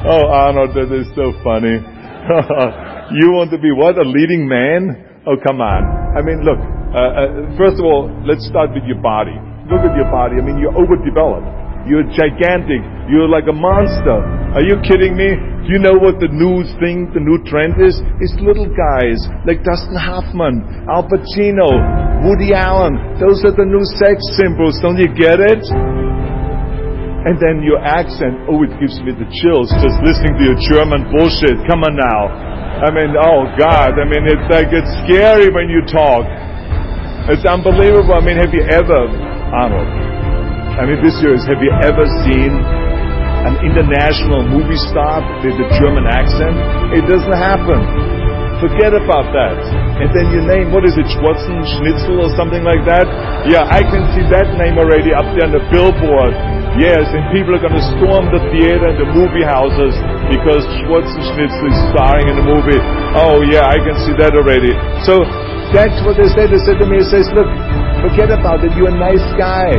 Oh, 0.04 0.28
Arnold, 0.28 0.76
that 0.76 0.92
is 0.92 1.08
so 1.16 1.32
funny. 1.40 1.80
you 3.16 3.32
want 3.32 3.48
to 3.56 3.60
be 3.60 3.72
what? 3.72 3.96
A 3.96 4.04
leading 4.04 4.44
man? 4.44 5.00
Oh, 5.24 5.40
come 5.40 5.64
on. 5.64 5.80
I 6.12 6.20
mean, 6.20 6.44
look, 6.44 6.60
uh, 6.60 7.24
uh, 7.24 7.56
first 7.56 7.80
of 7.80 7.88
all, 7.88 8.12
let's 8.20 8.44
start 8.44 8.76
with 8.76 8.84
your 8.84 9.00
body. 9.00 9.32
Look 9.64 9.80
at 9.80 9.96
your 9.96 10.12
body. 10.12 10.36
I 10.36 10.44
mean, 10.44 10.60
you're 10.60 10.76
overdeveloped. 10.76 11.48
You're 11.88 12.04
gigantic. 12.12 12.84
You're 13.08 13.32
like 13.32 13.48
a 13.48 13.56
monster. 13.56 14.20
Are 14.52 14.60
you 14.60 14.76
kidding 14.84 15.16
me? 15.16 15.40
Do 15.64 15.72
you 15.72 15.80
know 15.80 15.96
what 15.96 16.20
the 16.20 16.28
new 16.28 16.68
thing, 16.84 17.08
the 17.16 17.24
new 17.24 17.40
trend 17.48 17.80
is? 17.80 17.96
It's 18.20 18.36
little 18.44 18.68
guys 18.68 19.24
like 19.48 19.64
Dustin 19.64 19.96
Hoffman, 19.96 20.84
Al 20.84 21.08
Pacino, 21.08 21.80
Woody 22.28 22.52
Allen. 22.52 23.00
Those 23.16 23.40
are 23.48 23.56
the 23.56 23.64
new 23.64 23.88
sex 23.96 24.20
symbols. 24.36 24.76
Don't 24.84 25.00
you 25.00 25.08
get 25.16 25.40
it? 25.40 25.64
And 27.24 27.40
then 27.40 27.64
your 27.64 27.80
accent, 27.80 28.36
oh, 28.52 28.60
it 28.68 28.72
gives 28.76 29.00
me 29.00 29.16
the 29.16 29.24
chills 29.40 29.72
just 29.80 29.96
listening 30.04 30.36
to 30.36 30.44
your 30.44 30.58
German 30.60 31.08
bullshit. 31.08 31.56
Come 31.64 31.80
on 31.80 31.96
now. 31.96 32.28
I 32.84 32.92
mean, 32.92 33.16
oh 33.16 33.48
God, 33.56 33.96
I 33.96 34.04
mean, 34.04 34.28
it's 34.28 34.44
like, 34.52 34.68
it's 34.68 34.92
scary 35.08 35.48
when 35.48 35.72
you 35.72 35.80
talk. 35.88 36.28
It's 37.32 37.48
unbelievable. 37.48 38.12
I 38.12 38.20
mean, 38.20 38.36
have 38.36 38.52
you 38.52 38.60
ever, 38.68 39.08
Arnold, 39.56 39.88
I 40.76 40.84
mean, 40.84 41.00
this 41.00 41.16
year 41.24 41.32
is, 41.32 41.48
have 41.48 41.64
you 41.64 41.72
ever 41.80 42.04
seen 42.28 42.52
an 43.48 43.56
international 43.64 44.44
movie 44.44 44.76
star 44.92 45.24
with 45.40 45.56
a 45.56 45.68
German 45.80 46.04
accent? 46.04 46.52
It 46.92 47.08
doesn't 47.08 47.38
happen. 47.40 47.80
Forget 48.60 48.92
about 48.92 49.32
that. 49.32 49.56
And 50.02 50.12
then 50.12 50.28
your 50.28 50.44
name, 50.44 50.76
what 50.76 50.84
is 50.84 50.92
it, 51.00 51.08
Schwarzen, 51.08 51.64
Schnitzel 51.78 52.20
or 52.20 52.30
something 52.36 52.68
like 52.68 52.84
that? 52.84 53.08
Yeah, 53.48 53.64
I 53.64 53.80
can 53.80 54.04
see 54.12 54.28
that 54.28 54.60
name 54.60 54.76
already 54.76 55.16
up 55.16 55.24
there 55.32 55.48
on 55.48 55.56
the 55.56 55.64
billboard. 55.72 56.36
Yes, 56.74 57.06
and 57.06 57.22
people 57.30 57.54
are 57.54 57.62
going 57.62 57.78
to 57.78 57.86
storm 57.94 58.34
the 58.34 58.42
theater 58.50 58.90
and 58.90 58.98
the 58.98 59.06
movie 59.06 59.46
houses 59.46 59.94
because 60.26 60.66
Schwarzenegger 60.82 61.70
is 61.70 61.78
starring 61.94 62.26
in 62.26 62.34
the 62.34 62.42
movie. 62.42 62.82
Oh 63.14 63.46
yeah, 63.46 63.70
I 63.70 63.78
can 63.78 63.94
see 64.02 64.10
that 64.18 64.34
already. 64.34 64.74
So 65.06 65.22
that's 65.70 65.94
what 66.02 66.18
they 66.18 66.26
said. 66.34 66.50
They 66.50 66.58
said 66.66 66.82
to 66.82 66.86
me, 66.90 66.98
they 66.98 67.06
says, 67.14 67.30
look, 67.30 67.46
forget 68.02 68.34
about 68.34 68.66
it. 68.66 68.74
You're 68.74 68.90
a 68.90 68.98
nice 68.98 69.22
guy. 69.38 69.70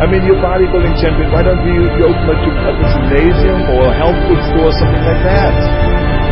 I 0.00 0.08
mean, 0.08 0.24
you're 0.24 0.40
bodybuilding 0.40 1.04
champion. 1.04 1.28
Why 1.28 1.44
don't 1.44 1.60
you, 1.68 1.84
you 2.00 2.08
a, 2.08 2.16
a 2.16 2.74
gymnasium 2.88 3.68
or 3.76 3.92
a 3.92 3.94
health 3.94 4.16
food 4.24 4.40
store 4.56 4.72
or 4.72 4.76
something 4.80 5.04
like 5.04 5.20
that? 5.20 5.56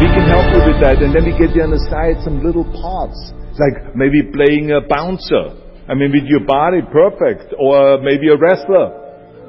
We 0.01 0.09
can 0.17 0.33
help 0.33 0.49
you 0.49 0.65
with 0.65 0.81
that. 0.81 1.05
And 1.05 1.12
then 1.12 1.29
we 1.29 1.37
get 1.37 1.53
you 1.53 1.61
on 1.61 1.77
the 1.77 1.83
side 1.93 2.17
some 2.25 2.41
little 2.41 2.65
parts. 2.81 3.21
Like 3.61 3.93
maybe 3.93 4.25
playing 4.33 4.73
a 4.73 4.81
bouncer. 4.81 5.61
I 5.88 5.93
mean, 5.93 6.09
with 6.09 6.25
your 6.25 6.41
body, 6.49 6.81
perfect. 6.88 7.53
Or 7.61 8.01
maybe 8.01 8.33
a 8.33 8.37
wrestler. 8.41 9.02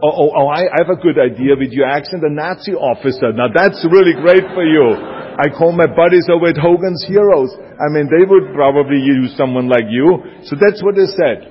Oh, 0.04 0.12
oh, 0.12 0.32
oh 0.36 0.48
I, 0.52 0.68
I 0.68 0.78
have 0.84 0.92
a 0.92 1.00
good 1.00 1.16
idea 1.16 1.56
with 1.56 1.72
your 1.72 1.88
accent, 1.88 2.28
a 2.28 2.30
Nazi 2.30 2.76
officer. 2.76 3.32
Now 3.32 3.48
that's 3.48 3.80
really 3.88 4.12
great 4.20 4.44
for 4.52 4.68
you. 4.68 5.00
I 5.40 5.48
call 5.48 5.72
my 5.72 5.88
buddies 5.88 6.28
over 6.28 6.52
at 6.52 6.60
Hogan's 6.60 7.08
Heroes. 7.08 7.56
I 7.80 7.88
mean, 7.88 8.12
they 8.12 8.28
would 8.28 8.52
probably 8.54 9.00
use 9.00 9.32
someone 9.40 9.72
like 9.72 9.88
you. 9.88 10.44
So 10.44 10.60
that's 10.60 10.84
what 10.84 11.00
they 11.00 11.08
said. 11.08 11.48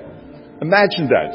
Imagine 0.60 1.08
that. 1.08 1.32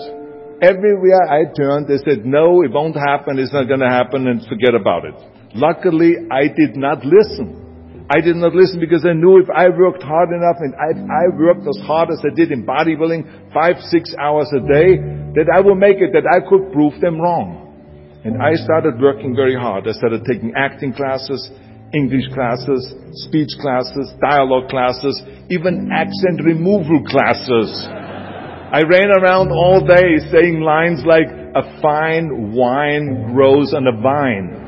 Everywhere 0.62 1.25
I 1.25 1.49
turned, 1.58 1.89
they 1.89 1.97
said, 2.06 2.25
no, 2.25 2.62
it 2.62 2.71
won't 2.71 2.95
happen, 2.95 3.38
it's 3.38 3.51
not 3.51 3.67
gonna 3.67 3.89
happen, 3.89 4.27
and 4.27 4.41
forget 4.45 4.73
about 4.73 5.06
it. 5.06 5.17
Luckily, 5.53 6.15
I 6.32 6.47
did 6.47 6.77
not 6.77 7.03
listen. 7.03 7.66
I 8.09 8.21
did 8.23 8.37
not 8.37 8.55
listen 8.55 8.79
because 8.79 9.03
I 9.03 9.11
knew 9.11 9.35
if 9.37 9.49
I 9.51 9.67
worked 9.67 10.01
hard 10.01 10.29
enough 10.31 10.63
and 10.63 10.71
if 10.71 10.99
I 11.11 11.27
worked 11.35 11.67
as 11.67 11.75
hard 11.83 12.09
as 12.09 12.23
I 12.23 12.33
did 12.33 12.51
in 12.51 12.65
bodybuilding, 12.65 13.51
five, 13.53 13.83
six 13.91 14.15
hours 14.15 14.47
a 14.55 14.63
day, 14.63 14.95
that 15.35 15.51
I 15.51 15.59
would 15.59 15.75
make 15.75 15.99
it, 15.99 16.15
that 16.15 16.23
I 16.23 16.39
could 16.39 16.71
prove 16.71 16.99
them 17.01 17.19
wrong. 17.19 17.67
And 18.23 18.41
I 18.41 18.55
started 18.55 18.99
working 18.99 19.35
very 19.35 19.55
hard. 19.55 19.87
I 19.87 19.91
started 19.91 20.23
taking 20.23 20.53
acting 20.55 20.93
classes, 20.93 21.51
English 21.93 22.31
classes, 22.33 22.95
speech 23.27 23.51
classes, 23.59 24.15
dialogue 24.23 24.69
classes, 24.69 25.21
even 25.51 25.91
accent 25.91 26.39
removal 26.43 27.03
classes. 27.03 27.69
I 27.91 28.83
ran 28.87 29.11
around 29.19 29.51
all 29.51 29.83
day 29.83 30.15
saying 30.31 30.59
lines 30.59 31.03
like, 31.05 31.27
a 31.27 31.81
fine 31.81 32.53
wine 32.53 33.33
grows 33.33 33.73
on 33.73 33.87
a 33.87 33.95
vine. 33.99 34.66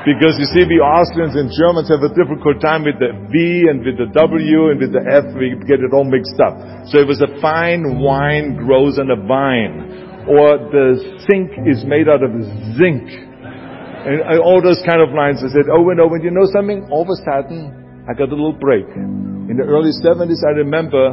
Because 0.00 0.40
you 0.40 0.48
see, 0.56 0.64
the 0.64 0.80
Austrians 0.80 1.36
and 1.36 1.52
Germans 1.52 1.92
have 1.92 2.00
a 2.00 2.08
difficult 2.16 2.56
time 2.64 2.88
with 2.88 2.96
the 2.96 3.12
V 3.28 3.68
and 3.68 3.84
with 3.84 4.00
the 4.00 4.08
W 4.16 4.72
and 4.72 4.80
with 4.80 4.96
the 4.96 5.04
F. 5.04 5.28
We 5.36 5.52
get 5.68 5.84
it 5.84 5.92
all 5.92 6.08
mixed 6.08 6.40
up. 6.40 6.56
So 6.88 7.04
it 7.04 7.04
was 7.04 7.20
a 7.20 7.28
fine 7.44 8.00
wine 8.00 8.56
grows 8.56 8.96
on 8.96 9.12
a 9.12 9.20
vine. 9.20 10.24
Or 10.24 10.56
the 10.72 10.96
sink 11.28 11.52
is 11.68 11.84
made 11.84 12.08
out 12.08 12.24
of 12.24 12.32
zinc. 12.80 13.12
And 13.12 14.40
all 14.40 14.64
those 14.64 14.80
kind 14.88 15.04
of 15.04 15.12
lines. 15.12 15.44
I 15.44 15.52
said 15.52 15.68
over 15.68 15.92
and 15.92 16.00
over. 16.00 16.16
you 16.16 16.32
know 16.32 16.48
something? 16.48 16.88
All 16.88 17.04
of 17.04 17.12
a 17.12 17.20
sudden, 17.20 17.68
I 18.08 18.16
got 18.16 18.32
a 18.32 18.36
little 18.36 18.56
break. 18.56 18.88
In 18.96 19.60
the 19.60 19.68
early 19.68 19.92
70s, 19.92 20.40
I 20.48 20.64
remember 20.64 21.12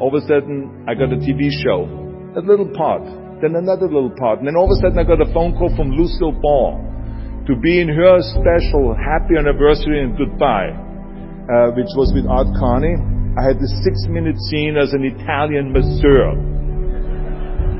All 0.00 0.08
of 0.08 0.16
a 0.16 0.26
sudden, 0.26 0.88
I 0.88 0.94
got 0.96 1.12
a 1.12 1.20
TV 1.20 1.52
show, 1.62 1.84
a 2.34 2.40
little 2.40 2.66
part, 2.74 3.04
then 3.44 3.54
another 3.54 3.86
little 3.86 4.10
part, 4.18 4.40
and 4.40 4.48
then 4.48 4.56
all 4.56 4.66
of 4.66 4.74
a 4.74 4.80
sudden 4.80 4.98
I 4.98 5.04
got 5.04 5.20
a 5.20 5.30
phone 5.32 5.54
call 5.54 5.70
from 5.76 5.92
Lucille 5.92 6.32
Ball 6.32 6.80
to 7.46 7.56
be 7.56 7.80
in 7.80 7.88
her 7.88 8.22
special 8.22 8.94
happy 8.94 9.34
anniversary 9.36 10.02
and 10.02 10.16
goodbye, 10.16 10.70
uh, 10.70 11.74
which 11.74 11.90
was 11.98 12.12
with 12.14 12.26
Art 12.26 12.46
Carney. 12.54 12.94
I 13.34 13.42
had 13.42 13.58
this 13.58 13.72
six-minute 13.82 14.38
scene 14.50 14.76
as 14.76 14.92
an 14.92 15.02
Italian 15.02 15.72
masseur. 15.72 16.38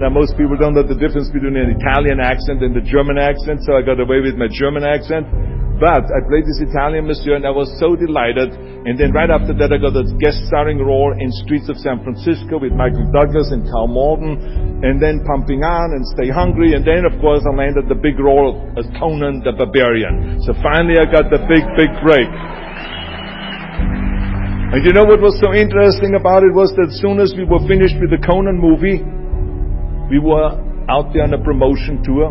Now 0.02 0.10
most 0.10 0.34
people 0.34 0.58
don't 0.58 0.74
know 0.74 0.82
the 0.82 0.98
difference 0.98 1.30
between 1.30 1.54
an 1.54 1.78
Italian 1.78 2.18
accent 2.18 2.58
and 2.58 2.74
the 2.74 2.82
German 2.82 3.22
accent, 3.22 3.62
so 3.62 3.78
I 3.78 3.86
got 3.86 4.02
away 4.02 4.18
with 4.18 4.34
my 4.34 4.50
German 4.50 4.82
accent. 4.82 5.30
But 5.78 6.10
I 6.10 6.18
played 6.26 6.42
this 6.42 6.58
Italian 6.58 7.06
monsieur 7.06 7.38
and 7.38 7.46
I 7.46 7.54
was 7.54 7.70
so 7.78 7.94
delighted. 7.94 8.50
And 8.82 8.98
then 8.98 9.14
right 9.14 9.30
after 9.30 9.54
that 9.54 9.70
I 9.70 9.78
got 9.78 9.94
a 9.94 10.02
guest 10.18 10.42
starring 10.50 10.82
role 10.82 11.14
in 11.14 11.30
Streets 11.46 11.70
of 11.70 11.78
San 11.78 12.02
Francisco 12.02 12.58
with 12.58 12.74
Michael 12.74 13.06
Douglas 13.14 13.54
and 13.54 13.62
Karl 13.70 13.86
Malden. 13.86 14.82
And 14.82 14.98
then 14.98 15.22
Pumping 15.22 15.62
Iron 15.62 15.94
and 15.94 16.02
Stay 16.18 16.34
Hungry. 16.34 16.74
And 16.74 16.82
then 16.82 17.06
of 17.06 17.14
course 17.22 17.46
I 17.46 17.54
landed 17.54 17.86
the 17.86 17.94
big 17.94 18.18
role 18.18 18.58
as 18.74 18.82
Conan 18.98 19.46
the 19.46 19.54
Barbarian. 19.54 20.42
So 20.42 20.50
finally 20.66 20.98
I 20.98 21.06
got 21.06 21.30
the 21.30 21.38
big, 21.46 21.62
big 21.78 21.94
break. 22.02 22.26
And 24.74 24.82
you 24.82 24.90
know 24.90 25.06
what 25.06 25.22
was 25.22 25.38
so 25.38 25.54
interesting 25.54 26.18
about 26.18 26.42
it 26.42 26.50
was 26.50 26.74
that 26.74 26.90
as 26.90 26.98
soon 26.98 27.22
as 27.22 27.38
we 27.38 27.46
were 27.46 27.62
finished 27.70 28.02
with 28.02 28.10
the 28.10 28.18
Conan 28.18 28.58
movie, 28.58 28.98
we 30.12 30.20
were 30.20 30.53
out 30.92 31.09
there 31.16 31.25
on 31.25 31.33
a 31.33 31.40
promotion 31.40 32.05
tour. 32.05 32.29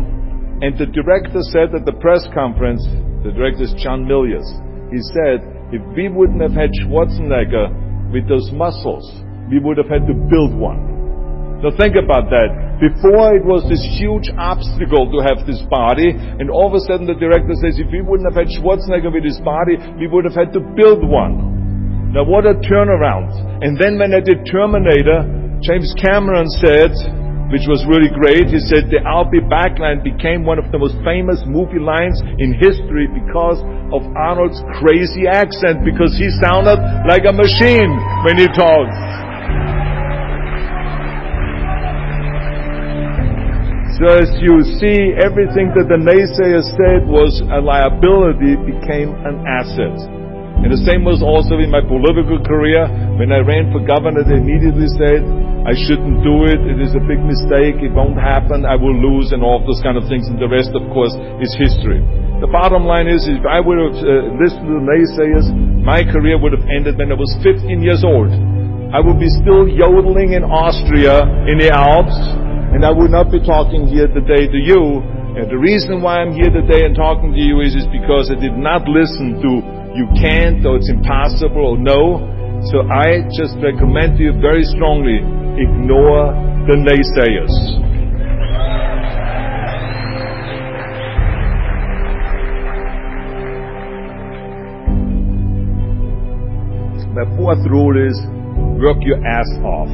And 0.62 0.78
the 0.78 0.86
director 0.86 1.42
said 1.50 1.74
at 1.74 1.82
the 1.82 1.98
press 1.98 2.22
conference, 2.30 2.86
the 3.26 3.34
director 3.34 3.66
is 3.66 3.74
John 3.82 4.06
Milius. 4.06 4.46
He 4.94 5.02
said, 5.10 5.42
if 5.74 5.82
we 5.98 6.06
wouldn't 6.06 6.38
have 6.38 6.54
had 6.54 6.70
Schwarzenegger 6.78 8.14
with 8.14 8.30
those 8.30 8.46
muscles, 8.54 9.02
we 9.50 9.58
would 9.58 9.82
have 9.82 9.90
had 9.90 10.06
to 10.06 10.14
build 10.30 10.54
one. 10.54 11.58
Now 11.58 11.74
think 11.74 11.98
about 11.98 12.30
that. 12.30 12.78
Before 12.78 13.34
it 13.34 13.42
was 13.42 13.66
this 13.66 13.82
huge 13.98 14.30
obstacle 14.38 15.10
to 15.10 15.18
have 15.26 15.42
this 15.42 15.62
body, 15.66 16.14
and 16.14 16.50
all 16.54 16.70
of 16.70 16.78
a 16.78 16.82
sudden 16.86 17.10
the 17.10 17.18
director 17.18 17.58
says, 17.58 17.82
if 17.82 17.90
we 17.90 17.98
wouldn't 17.98 18.30
have 18.30 18.38
had 18.38 18.46
Schwarzenegger 18.46 19.10
with 19.10 19.26
his 19.26 19.42
body, 19.42 19.74
we 19.98 20.06
would 20.06 20.22
have 20.22 20.38
had 20.38 20.54
to 20.54 20.62
build 20.78 21.02
one. 21.02 22.14
Now 22.14 22.22
what 22.22 22.46
a 22.46 22.54
turnaround. 22.62 23.34
And 23.58 23.74
then 23.74 23.98
when 23.98 24.14
I 24.14 24.22
did 24.22 24.46
Terminator, 24.46 25.26
James 25.66 25.90
Cameron 25.98 26.46
said, 26.62 26.94
which 27.52 27.68
was 27.68 27.84
really 27.84 28.08
great. 28.08 28.48
He 28.48 28.56
said 28.64 28.88
the 28.88 29.04
I'll 29.04 29.28
be 29.28 29.44
back 29.44 29.76
line 29.76 30.00
became 30.00 30.48
one 30.48 30.56
of 30.56 30.72
the 30.72 30.80
most 30.80 30.96
famous 31.04 31.36
movie 31.44 31.78
lines 31.78 32.16
in 32.40 32.56
history 32.56 33.12
because 33.12 33.60
of 33.92 34.00
Arnold's 34.16 34.64
crazy 34.80 35.28
accent, 35.28 35.84
because 35.84 36.16
he 36.16 36.32
sounded 36.40 36.80
like 37.04 37.28
a 37.28 37.34
machine 37.36 37.92
when 38.24 38.40
he 38.40 38.48
talked. 38.56 38.96
So 44.00 44.08
as 44.16 44.32
you 44.40 44.64
see, 44.80 45.12
everything 45.20 45.76
that 45.76 45.92
the 45.92 46.00
naysayers 46.00 46.64
said 46.80 47.04
was 47.04 47.36
a 47.52 47.60
liability 47.60 48.56
became 48.64 49.12
an 49.28 49.44
asset. 49.44 49.92
And 50.64 50.72
the 50.72 50.80
same 50.88 51.04
was 51.04 51.20
also 51.20 51.60
in 51.60 51.68
my 51.68 51.84
political 51.84 52.40
career. 52.40 52.88
When 53.20 53.28
I 53.28 53.44
ran 53.44 53.68
for 53.68 53.84
governor, 53.84 54.24
they 54.24 54.40
immediately 54.40 54.88
said, 54.96 55.20
I 55.62 55.78
shouldn't 55.78 56.26
do 56.26 56.42
it. 56.50 56.58
It 56.66 56.82
is 56.82 56.98
a 56.98 57.02
big 57.06 57.22
mistake. 57.22 57.78
It 57.78 57.94
won't 57.94 58.18
happen. 58.18 58.66
I 58.66 58.74
will 58.74 58.98
lose 58.98 59.30
and 59.30 59.46
all 59.46 59.62
those 59.62 59.78
kind 59.78 59.94
of 59.94 60.10
things. 60.10 60.26
And 60.26 60.34
the 60.34 60.50
rest, 60.50 60.74
of 60.74 60.82
course, 60.90 61.14
is 61.38 61.54
history. 61.54 62.02
The 62.42 62.50
bottom 62.50 62.82
line 62.82 63.06
is, 63.06 63.30
if 63.30 63.46
I 63.46 63.62
would 63.62 63.78
have 63.78 63.94
uh, 63.94 64.34
listened 64.42 64.66
to 64.66 64.74
the 64.82 64.82
naysayers, 64.82 65.46
my 65.86 66.02
career 66.02 66.34
would 66.34 66.50
have 66.50 66.66
ended 66.66 66.98
when 66.98 67.14
I 67.14 67.18
was 67.18 67.30
15 67.46 67.78
years 67.78 68.02
old. 68.02 68.34
I 68.90 68.98
would 68.98 69.22
be 69.22 69.30
still 69.30 69.70
yodeling 69.70 70.34
in 70.34 70.42
Austria 70.42 71.22
in 71.46 71.62
the 71.62 71.70
Alps, 71.70 72.18
and 72.74 72.82
I 72.82 72.90
would 72.90 73.14
not 73.14 73.30
be 73.30 73.38
talking 73.38 73.86
here 73.86 74.10
today 74.10 74.50
to 74.50 74.58
you. 74.58 74.98
And 75.38 75.46
the 75.46 75.62
reason 75.62 76.02
why 76.02 76.26
I'm 76.26 76.34
here 76.34 76.50
today 76.50 76.82
and 76.90 76.98
talking 76.98 77.30
to 77.30 77.38
you 77.38 77.62
is, 77.62 77.78
is 77.78 77.86
because 77.86 78.34
I 78.34 78.36
did 78.42 78.58
not 78.58 78.90
listen 78.90 79.38
to 79.38 79.50
you 79.94 80.10
can't 80.18 80.66
or 80.66 80.82
it's 80.82 80.90
impossible 80.90 81.78
or 81.78 81.78
no. 81.78 82.18
So 82.74 82.82
I 82.90 83.22
just 83.30 83.54
recommend 83.62 84.18
to 84.18 84.26
you 84.26 84.34
very 84.42 84.66
strongly 84.66 85.22
ignore 85.58 86.32
the 86.66 86.76
naysayers. 86.80 87.54
My 97.12 97.28
fourth 97.36 97.60
rule 97.68 98.00
is 98.00 98.16
work 98.80 98.96
your 99.04 99.20
ass 99.26 99.46
off. 99.62 99.92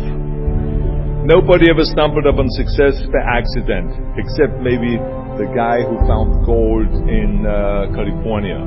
Nobody 1.26 1.68
ever 1.68 1.82
stumbled 1.82 2.24
upon 2.24 2.46
success 2.54 2.94
by 3.10 3.20
accident, 3.26 3.90
except 4.16 4.62
maybe 4.62 4.96
the 5.36 5.50
guy 5.54 5.82
who 5.82 5.98
found 6.06 6.46
gold 6.46 6.88
in 7.10 7.44
uh, 7.44 7.90
California. 7.92 8.62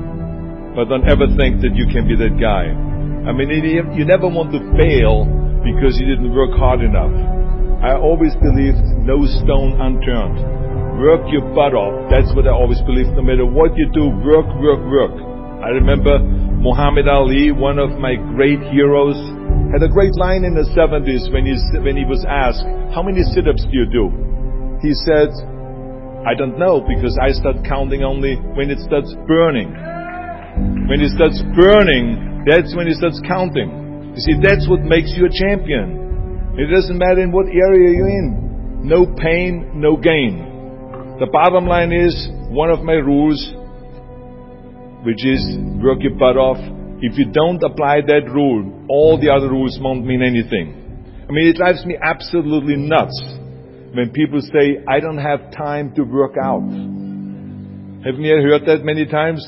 But 0.75 0.91
don't 0.91 1.08
ever 1.08 1.25
think 1.39 1.63
that 1.63 1.73
you 1.73 1.88
can 1.88 2.08
be 2.08 2.15
that 2.19 2.36
guy. 2.38 2.69
I 3.23 3.32
mean, 3.32 3.49
you 3.95 4.06
never 4.06 4.27
want 4.27 4.51
to 4.51 4.60
fail 4.77 5.40
because 5.63 5.97
you 5.97 6.06
didn't 6.10 6.34
work 6.34 6.54
hard 6.58 6.82
enough. 6.82 7.13
I 7.82 7.97
always 7.97 8.38
believed 8.38 8.82
no 9.02 9.26
stone 9.41 9.82
unturned. 9.82 10.38
Work 11.02 11.26
your 11.34 11.41
butt 11.58 11.74
off. 11.74 12.13
That's 12.13 12.30
what 12.38 12.45
I 12.45 12.54
always 12.54 12.78
believed. 12.86 13.17
No 13.17 13.26
matter 13.26 13.45
what 13.45 13.74
you 13.74 13.89
do, 13.89 14.13
work, 14.21 14.45
work, 14.62 14.82
work. 14.86 15.15
I 15.65 15.74
remember 15.74 16.21
Muhammad 16.62 17.10
Ali, 17.10 17.50
one 17.50 17.82
of 17.82 17.97
my 17.97 18.13
great 18.38 18.62
heroes, 18.69 19.17
had 19.74 19.82
a 19.82 19.89
great 19.89 20.13
line 20.19 20.45
in 20.45 20.54
the 20.54 20.67
70s 20.78 21.34
when 21.34 21.50
he, 21.50 21.58
when 21.82 21.97
he 21.97 22.06
was 22.06 22.21
asked, 22.30 22.62
how 22.93 23.02
many 23.02 23.26
sit-ups 23.34 23.65
do 23.65 23.74
you 23.74 23.89
do? 23.89 24.13
He 24.86 24.93
said, 25.06 25.34
I 26.21 26.38
don't 26.38 26.62
know 26.62 26.86
because 26.86 27.17
I 27.17 27.34
start 27.34 27.65
counting 27.65 28.04
only 28.04 28.38
when 28.54 28.69
it 28.69 28.78
starts 28.86 29.10
burning. 29.26 29.74
When 30.86 31.02
it 31.02 31.17
starts 31.17 31.41
burning, 31.58 32.45
that's 32.45 32.76
when 32.78 32.86
it 32.86 33.02
starts 33.02 33.17
counting. 33.26 33.82
You 34.12 34.19
see, 34.19 34.36
that's 34.43 34.67
what 34.67 34.82
makes 34.82 35.13
you 35.15 35.26
a 35.26 35.32
champion. 35.32 36.56
It 36.60 36.67
doesn't 36.67 36.97
matter 36.97 37.21
in 37.21 37.32
what 37.32 37.47
area 37.47 37.95
you're 37.95 38.10
in. 38.10 38.84
No 38.84 39.06
pain, 39.06 39.80
no 39.80 39.95
gain. 39.95 41.15
The 41.19 41.28
bottom 41.32 41.65
line 41.65 41.93
is 41.93 42.28
one 42.50 42.69
of 42.69 42.82
my 42.82 43.00
rules, 43.00 43.39
which 45.06 45.24
is 45.24 45.39
work 45.82 46.00
your 46.02 46.15
butt 46.19 46.36
off. 46.36 46.60
If 47.00 47.17
you 47.17 47.32
don't 47.32 47.63
apply 47.63 48.02
that 48.02 48.28
rule, 48.28 48.86
all 48.89 49.17
the 49.19 49.30
other 49.30 49.50
rules 49.50 49.80
won't 49.82 50.06
mean 50.06 50.21
anything. 50.21 50.76
I 51.30 51.32
mean, 51.32 51.47
it 51.47 51.56
drives 51.56 51.86
me 51.86 51.95
absolutely 52.02 52.76
nuts 52.76 53.15
when 53.95 54.12
people 54.13 54.41
say, 54.41 54.84
I 54.88 55.00
don't 55.00 55.19
have 55.19 55.52
time 55.56 55.95
to 55.95 56.04
work 56.04 56.36
out. 56.36 56.67
Haven't 58.04 58.24
you 58.24 58.36
heard 58.43 58.65
that 58.65 58.84
many 58.84 59.06
times? 59.06 59.45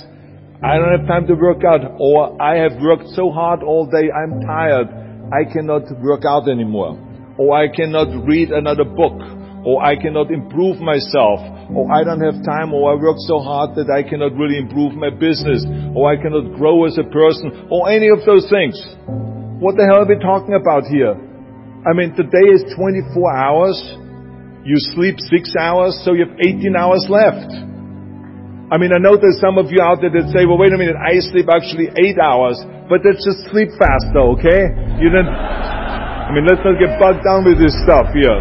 I 0.63 0.80
don't 0.80 0.95
have 0.95 1.08
time 1.12 1.28
to 1.28 1.36
work 1.36 1.60
out, 1.67 1.84
or 1.99 2.39
I 2.41 2.56
have 2.63 2.80
worked 2.80 3.12
so 3.19 3.28
hard 3.36 3.63
all 3.63 3.84
day, 3.84 4.08
I'm 4.08 4.39
tired, 4.47 4.88
I 5.28 5.43
cannot 5.43 5.91
work 5.99 6.23
out 6.23 6.47
anymore, 6.47 6.95
or 7.36 7.52
I 7.52 7.67
cannot 7.67 8.08
read 8.23 8.47
another 8.47 8.88
book, 8.88 9.19
or 9.67 9.84
I 9.84 9.99
cannot 9.99 10.32
improve 10.32 10.80
myself, 10.80 11.43
or 11.76 11.91
I 11.91 12.08
don't 12.08 12.23
have 12.23 12.47
time, 12.47 12.71
or 12.71 12.91
I 12.91 12.95
work 12.95 13.19
so 13.28 13.43
hard 13.43 13.76
that 13.76 13.91
I 13.91 14.08
cannot 14.08 14.39
really 14.39 14.56
improve 14.56 14.95
my 14.95 15.12
business, 15.12 15.67
or 15.91 16.08
I 16.08 16.15
cannot 16.15 16.56
grow 16.56 16.88
as 16.88 16.95
a 16.95 17.12
person, 17.12 17.67
or 17.67 17.91
any 17.91 18.08
of 18.08 18.23
those 18.23 18.47
things. 18.47 18.80
What 19.60 19.76
the 19.76 19.84
hell 19.84 20.04
are 20.04 20.08
we 20.08 20.15
talking 20.15 20.56
about 20.56 20.88
here? 20.88 21.12
I 21.84 21.91
mean, 21.91 22.15
the 22.15 22.23
day 22.23 22.47
is 22.56 22.63
24 22.80 23.36
hours, 23.36 23.76
you 24.63 24.80
sleep 24.95 25.19
6 25.19 25.60
hours, 25.60 25.99
so 26.08 26.15
you 26.15 26.23
have 26.23 26.39
18 26.39 26.71
hours 26.71 27.04
left. 27.12 27.52
I 28.71 28.80
mean, 28.80 28.95
I 28.95 28.99
know 29.04 29.19
there's 29.19 29.43
some 29.43 29.60
of 29.60 29.67
you 29.67 29.84
out 29.84 29.99
there 29.99 30.13
that 30.13 30.32
say, 30.32 30.47
well, 30.47 30.56
wait 30.56 30.71
a 30.71 30.80
minute, 30.80 30.95
I 30.95 31.19
sleep 31.19 31.52
actually 31.52 31.91
eight 31.99 32.15
hours, 32.15 32.56
but 32.88 33.04
that's 33.04 33.19
just 33.19 33.52
sleep 33.52 33.67
faster, 33.76 34.23
okay? 34.39 34.71
You 35.04 35.12
didn't, 35.12 35.28
I 35.28 36.32
mean, 36.32 36.47
let's 36.47 36.63
not 36.63 36.80
get 36.80 36.95
bogged 36.95 37.28
down 37.28 37.43
with 37.43 37.60
this 37.60 37.76
stuff 37.84 38.08
here. 38.15 38.39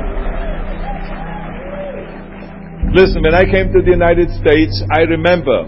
Listen, 2.95 3.27
when 3.27 3.35
I 3.35 3.43
came 3.49 3.75
to 3.75 3.83
the 3.83 3.91
United 3.91 4.31
States, 4.39 4.79
I 4.95 5.11
remember 5.11 5.67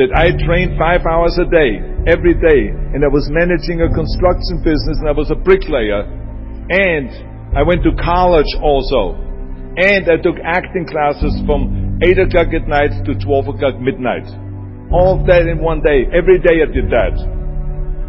that 0.00 0.10
I 0.16 0.32
trained 0.32 0.80
five 0.80 1.04
hours 1.04 1.36
a 1.36 1.44
day, 1.44 1.82
every 2.08 2.34
day, 2.40 2.72
and 2.72 3.04
I 3.04 3.10
was 3.12 3.28
managing 3.28 3.84
a 3.84 3.90
construction 3.92 4.64
business 4.64 4.96
and 5.04 5.12
I 5.12 5.14
was 5.14 5.28
a 5.28 5.36
bricklayer, 5.36 6.08
and 6.72 7.12
I 7.52 7.62
went 7.62 7.84
to 7.84 7.92
college 8.00 8.48
also, 8.64 9.18
and 9.76 10.08
I 10.08 10.16
took 10.24 10.40
acting 10.40 10.88
classes 10.88 11.36
from 11.44 11.83
8 12.02 12.26
o'clock 12.26 12.50
at 12.50 12.66
night 12.66 12.90
to 13.06 13.14
12 13.14 13.54
o'clock 13.54 13.78
midnight. 13.78 14.26
All 14.90 15.14
of 15.14 15.26
that 15.30 15.46
in 15.46 15.62
one 15.62 15.78
day. 15.78 16.10
Every 16.10 16.42
day 16.42 16.58
I 16.58 16.66
did 16.66 16.90
that. 16.90 17.14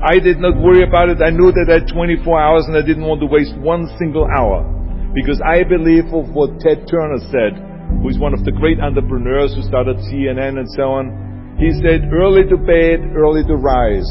I 0.01 0.17
did 0.17 0.41
not 0.41 0.57
worry 0.57 0.81
about 0.81 1.13
it. 1.13 1.21
I 1.21 1.29
knew 1.29 1.53
that 1.53 1.69
I 1.69 1.85
had 1.85 1.93
24 1.93 2.25
hours 2.33 2.65
and 2.65 2.73
I 2.73 2.81
didn't 2.81 3.05
want 3.05 3.21
to 3.21 3.29
waste 3.29 3.53
one 3.61 3.85
single 4.01 4.25
hour. 4.25 4.65
Because 5.13 5.37
I 5.45 5.61
believe 5.61 6.09
of 6.17 6.33
what 6.33 6.57
Ted 6.65 6.89
Turner 6.89 7.21
said, 7.29 7.61
who 8.01 8.09
is 8.09 8.17
one 8.17 8.33
of 8.33 8.41
the 8.41 8.51
great 8.57 8.81
entrepreneurs 8.81 9.53
who 9.53 9.61
started 9.61 10.01
CNN 10.09 10.57
and 10.57 10.69
so 10.73 10.89
on. 10.89 11.55
He 11.61 11.69
said, 11.85 12.09
early 12.09 12.41
to 12.49 12.57
bed, 12.57 13.13
early 13.13 13.45
to 13.45 13.55
rise. 13.55 14.09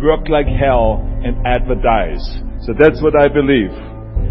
Work 0.00 0.32
like 0.32 0.48
hell 0.48 1.04
and 1.20 1.36
advertise. 1.44 2.24
So 2.64 2.72
that's 2.72 3.04
what 3.04 3.12
I 3.20 3.28
believe. 3.28 3.70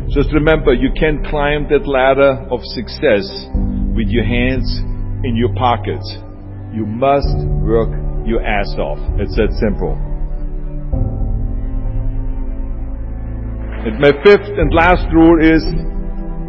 Just 0.09 0.33
remember, 0.33 0.73
you 0.73 0.89
can't 0.97 1.21
climb 1.29 1.69
that 1.69 1.85
ladder 1.85 2.41
of 2.49 2.65
success 2.73 3.29
with 3.95 4.09
your 4.09 4.25
hands 4.25 4.65
in 5.23 5.35
your 5.37 5.53
pockets. 5.55 6.05
You 6.73 6.85
must 6.85 7.37
work 7.61 7.93
your 8.25 8.41
ass 8.41 8.73
off. 8.77 8.99
It's 9.19 9.35
that 9.37 9.53
simple. 9.61 9.93
And 13.83 13.99
my 13.99 14.11
fifth 14.23 14.47
and 14.47 14.73
last 14.73 15.05
rule 15.13 15.37
is 15.43 15.61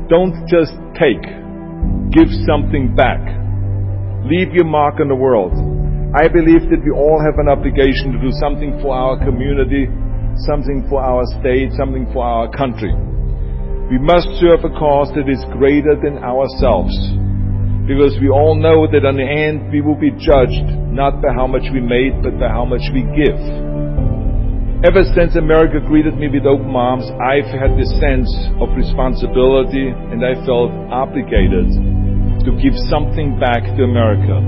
don't 0.09 0.47
just 0.47 0.73
take, 0.95 1.21
give 2.15 2.31
something 2.47 2.95
back. 2.95 3.21
Leave 4.25 4.55
your 4.55 4.65
mark 4.65 5.01
on 5.01 5.09
the 5.09 5.19
world. 5.19 5.53
I 6.15 6.29
believe 6.29 6.71
that 6.71 6.81
we 6.85 6.95
all 6.95 7.19
have 7.19 7.43
an 7.43 7.51
obligation 7.51 8.15
to 8.15 8.21
do 8.23 8.31
something 8.39 8.79
for 8.81 8.95
our 8.95 9.19
community, 9.19 9.91
something 10.47 10.87
for 10.89 11.03
our 11.03 11.27
state, 11.43 11.75
something 11.75 12.07
for 12.15 12.23
our 12.23 12.47
country. 12.55 12.95
We 13.91 13.99
must 13.99 14.31
serve 14.39 14.63
a 14.65 14.71
cause 14.71 15.11
that 15.19 15.29
is 15.29 15.43
greater 15.59 15.99
than 15.99 16.23
ourselves. 16.23 16.95
Because 17.85 18.17
we 18.17 18.33
all 18.33 18.57
know 18.57 18.89
that 18.89 19.05
in 19.05 19.17
the 19.21 19.29
end 19.29 19.69
we 19.69 19.85
will 19.85 19.99
be 19.99 20.09
judged 20.17 20.65
not 20.89 21.21
by 21.21 21.37
how 21.37 21.45
much 21.45 21.69
we 21.69 21.85
made, 21.85 22.17
but 22.25 22.41
by 22.41 22.49
how 22.49 22.65
much 22.65 22.81
we 22.97 23.05
give. 23.13 23.37
Ever 24.89 25.05
since 25.13 25.37
America 25.37 25.85
greeted 25.85 26.17
me 26.17 26.33
with 26.33 26.49
open 26.49 26.73
arms, 26.73 27.05
I've 27.21 27.49
had 27.53 27.77
this 27.77 27.93
sense 28.01 28.29
of 28.57 28.73
responsibility 28.73 29.93
and 29.93 30.25
I 30.25 30.33
felt 30.49 30.73
obligated 30.89 31.73
to 32.45 32.57
give 32.57 32.73
something 32.89 33.37
back 33.37 33.65
to 33.65 33.81
America. 33.85 34.41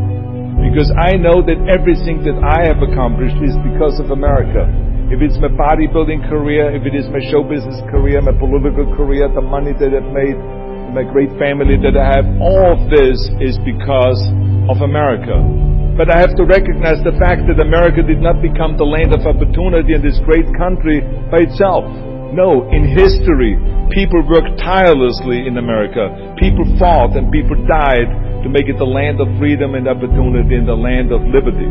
Because 0.64 0.88
I 0.96 1.20
know 1.20 1.44
that 1.44 1.60
everything 1.68 2.24
that 2.24 2.40
I 2.40 2.64
have 2.64 2.80
accomplished 2.80 3.36
is 3.44 3.52
because 3.64 4.00
of 4.00 4.16
America. 4.16 4.64
If 5.12 5.20
it's 5.20 5.36
my 5.36 5.52
bodybuilding 5.52 6.24
career, 6.32 6.72
if 6.72 6.88
it 6.88 6.96
is 6.96 7.04
my 7.12 7.20
show 7.28 7.44
business 7.44 7.76
career, 7.92 8.20
my 8.24 8.32
political 8.32 8.88
career, 8.96 9.28
the 9.28 9.44
money 9.44 9.76
that 9.76 9.92
I've 9.92 10.08
made, 10.08 10.36
my 10.92 11.02
great 11.02 11.30
family 11.38 11.78
that 11.80 11.96
I 11.96 12.20
have, 12.20 12.26
all 12.42 12.74
of 12.74 12.90
this 12.90 13.16
is 13.42 13.58
because 13.64 14.20
of 14.70 14.82
America. 14.82 15.38
But 15.96 16.12
I 16.12 16.20
have 16.20 16.36
to 16.36 16.44
recognize 16.44 17.00
the 17.00 17.16
fact 17.16 17.48
that 17.48 17.56
America 17.56 18.04
did 18.04 18.20
not 18.20 18.44
become 18.44 18.76
the 18.76 18.84
land 18.84 19.16
of 19.16 19.24
opportunity 19.24 19.96
in 19.96 20.04
this 20.04 20.20
great 20.28 20.44
country 20.60 21.00
by 21.32 21.48
itself. 21.48 21.88
No, 22.36 22.68
in 22.68 22.84
history, 22.84 23.56
people 23.88 24.20
worked 24.28 24.60
tirelessly 24.60 25.48
in 25.48 25.56
America. 25.56 26.12
People 26.36 26.68
fought 26.76 27.16
and 27.16 27.32
people 27.32 27.56
died 27.64 28.12
to 28.44 28.48
make 28.52 28.68
it 28.68 28.76
the 28.76 28.84
land 28.84 29.24
of 29.24 29.30
freedom 29.40 29.72
and 29.72 29.88
opportunity 29.88 30.60
and 30.60 30.68
the 30.68 30.76
land 30.76 31.16
of 31.16 31.24
liberty. 31.32 31.70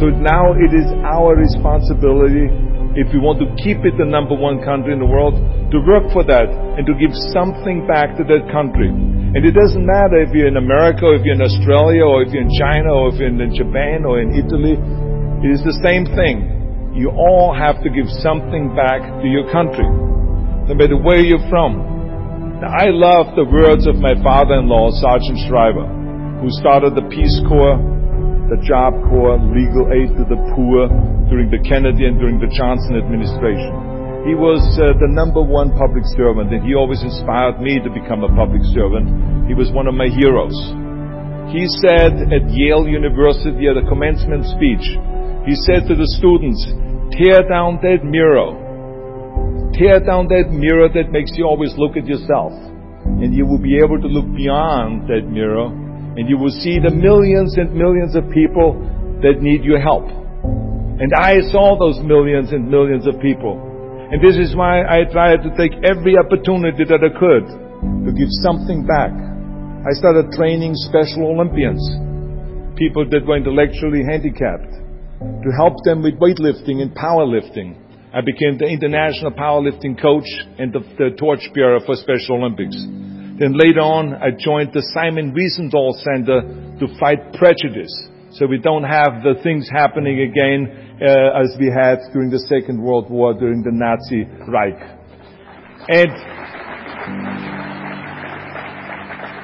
So 0.00 0.08
now 0.08 0.56
it 0.56 0.72
is 0.72 0.88
our 1.04 1.36
responsibility 1.36 2.48
if 2.92 3.08
we 3.08 3.18
want 3.18 3.40
to 3.40 3.48
keep 3.56 3.80
it 3.88 3.96
the 3.96 4.04
number 4.04 4.36
one 4.36 4.60
country 4.60 4.92
in 4.92 5.00
the 5.00 5.08
world, 5.08 5.32
to 5.72 5.78
work 5.80 6.12
for 6.12 6.20
that 6.28 6.44
and 6.76 6.84
to 6.84 6.92
give 6.92 7.12
something 7.32 7.88
back 7.88 8.12
to 8.20 8.24
that 8.28 8.44
country. 8.52 8.92
And 8.92 9.40
it 9.40 9.56
doesn't 9.56 9.80
matter 9.80 10.20
if 10.20 10.28
you're 10.36 10.52
in 10.52 10.60
America, 10.60 11.08
or 11.08 11.16
if 11.16 11.24
you're 11.24 11.40
in 11.40 11.44
Australia, 11.44 12.04
or 12.04 12.20
if 12.20 12.36
you're 12.36 12.44
in 12.44 12.52
China, 12.52 12.92
or 12.92 13.08
if 13.08 13.16
you're 13.16 13.32
in 13.32 13.40
Japan, 13.56 14.04
or 14.04 14.20
in 14.20 14.36
Italy. 14.36 14.76
It 15.40 15.50
is 15.56 15.64
the 15.64 15.80
same 15.80 16.04
thing. 16.12 16.92
You 16.92 17.08
all 17.16 17.56
have 17.56 17.80
to 17.80 17.88
give 17.88 18.04
something 18.20 18.76
back 18.76 19.00
to 19.00 19.26
your 19.26 19.48
country, 19.48 19.88
no 20.68 20.76
matter 20.76 21.00
where 21.00 21.24
you're 21.24 21.42
from. 21.48 22.60
Now, 22.60 22.76
I 22.76 22.92
love 22.92 23.32
the 23.34 23.48
words 23.48 23.88
of 23.88 23.96
my 23.96 24.12
father-in-law, 24.20 25.00
Sargent 25.00 25.40
Shriver, 25.48 25.88
who 26.44 26.52
started 26.60 26.92
the 26.92 27.08
Peace 27.08 27.40
Corps 27.48 27.91
the 28.52 28.60
Job 28.68 28.92
Corps, 29.08 29.40
legal 29.40 29.88
aid 29.88 30.12
to 30.12 30.28
the 30.28 30.36
poor 30.52 30.84
during 31.32 31.48
the 31.48 31.56
Kennedy 31.64 32.04
and 32.04 32.20
during 32.20 32.36
the 32.36 32.52
Johnson 32.52 33.00
administration. 33.00 34.28
He 34.28 34.36
was 34.36 34.60
uh, 34.76 34.92
the 35.00 35.08
number 35.08 35.40
one 35.40 35.72
public 35.80 36.04
servant, 36.12 36.52
and 36.52 36.60
he 36.60 36.76
always 36.76 37.00
inspired 37.00 37.64
me 37.64 37.80
to 37.80 37.88
become 37.88 38.20
a 38.20 38.28
public 38.36 38.60
servant. 38.76 39.48
He 39.48 39.56
was 39.56 39.72
one 39.72 39.88
of 39.88 39.96
my 39.96 40.12
heroes. 40.12 40.52
He 41.48 41.64
said 41.80 42.28
at 42.28 42.44
Yale 42.52 42.84
University 42.84 43.72
at 43.72 43.80
a 43.80 43.88
commencement 43.88 44.44
speech, 44.52 44.84
he 45.48 45.56
said 45.64 45.88
to 45.88 45.96
the 45.96 46.08
students, 46.20 46.60
tear 47.16 47.40
down 47.48 47.80
that 47.80 48.04
mirror. 48.04 48.52
Tear 49.72 50.04
down 50.04 50.28
that 50.28 50.52
mirror 50.52 50.92
that 50.92 51.08
makes 51.08 51.32
you 51.40 51.48
always 51.48 51.72
look 51.80 51.96
at 51.96 52.04
yourself. 52.04 52.52
And 52.52 53.32
you 53.32 53.48
will 53.48 53.64
be 53.64 53.80
able 53.80 53.96
to 53.96 54.06
look 54.12 54.28
beyond 54.36 55.08
that 55.08 55.24
mirror 55.24 55.72
and 56.16 56.28
you 56.28 56.36
will 56.36 56.52
see 56.52 56.78
the 56.78 56.90
millions 56.90 57.56
and 57.56 57.72
millions 57.72 58.16
of 58.16 58.28
people 58.30 58.76
that 59.22 59.40
need 59.40 59.64
your 59.64 59.80
help. 59.80 60.04
And 60.04 61.10
I 61.16 61.40
saw 61.50 61.78
those 61.78 61.98
millions 62.04 62.52
and 62.52 62.68
millions 62.68 63.06
of 63.06 63.18
people. 63.20 63.56
And 64.12 64.20
this 64.20 64.36
is 64.36 64.54
why 64.54 64.84
I 64.84 65.08
tried 65.10 65.40
to 65.40 65.50
take 65.56 65.72
every 65.82 66.20
opportunity 66.20 66.84
that 66.84 67.00
could 67.16 67.46
to 68.04 68.10
give 68.12 68.28
something 68.44 68.84
back. 68.84 69.10
I 69.82 69.96
started 69.96 70.30
training 70.36 70.76
Special 70.76 71.32
Olympians, 71.32 71.80
people 72.76 73.08
that 73.08 73.24
were 73.26 73.40
intellectually 73.40 74.04
handicapped, 74.04 74.70
to 75.42 75.48
help 75.56 75.80
them 75.82 76.02
with 76.04 76.20
weightlifting 76.20 76.84
and 76.84 76.94
powerlifting. 76.94 77.74
I 78.12 78.20
became 78.20 78.58
the 78.58 78.68
international 78.68 79.32
powerlifting 79.32 79.96
coach 79.96 80.28
and 80.58 80.72
the, 80.72 80.84
the 81.00 81.16
torchbearer 81.16 81.80
for 81.86 81.96
Special 81.96 82.36
Olympics. 82.36 82.76
Then 83.38 83.56
later 83.56 83.80
on, 83.80 84.14
I 84.14 84.30
joined 84.36 84.72
the 84.72 84.84
Simon 84.92 85.32
Wiesenthal 85.32 85.96
Center 86.04 86.44
to 86.78 86.98
fight 87.00 87.32
prejudice. 87.34 87.92
So 88.32 88.46
we 88.46 88.58
don't 88.58 88.84
have 88.84 89.24
the 89.24 89.40
things 89.42 89.68
happening 89.72 90.20
again 90.20 90.98
uh, 91.00 91.40
as 91.40 91.56
we 91.60 91.68
had 91.68 92.00
during 92.12 92.30
the 92.30 92.40
Second 92.48 92.80
World 92.80 93.10
War, 93.10 93.34
during 93.34 93.62
the 93.62 93.72
Nazi 93.72 94.24
Reich. 94.48 94.80
And 95.88 96.12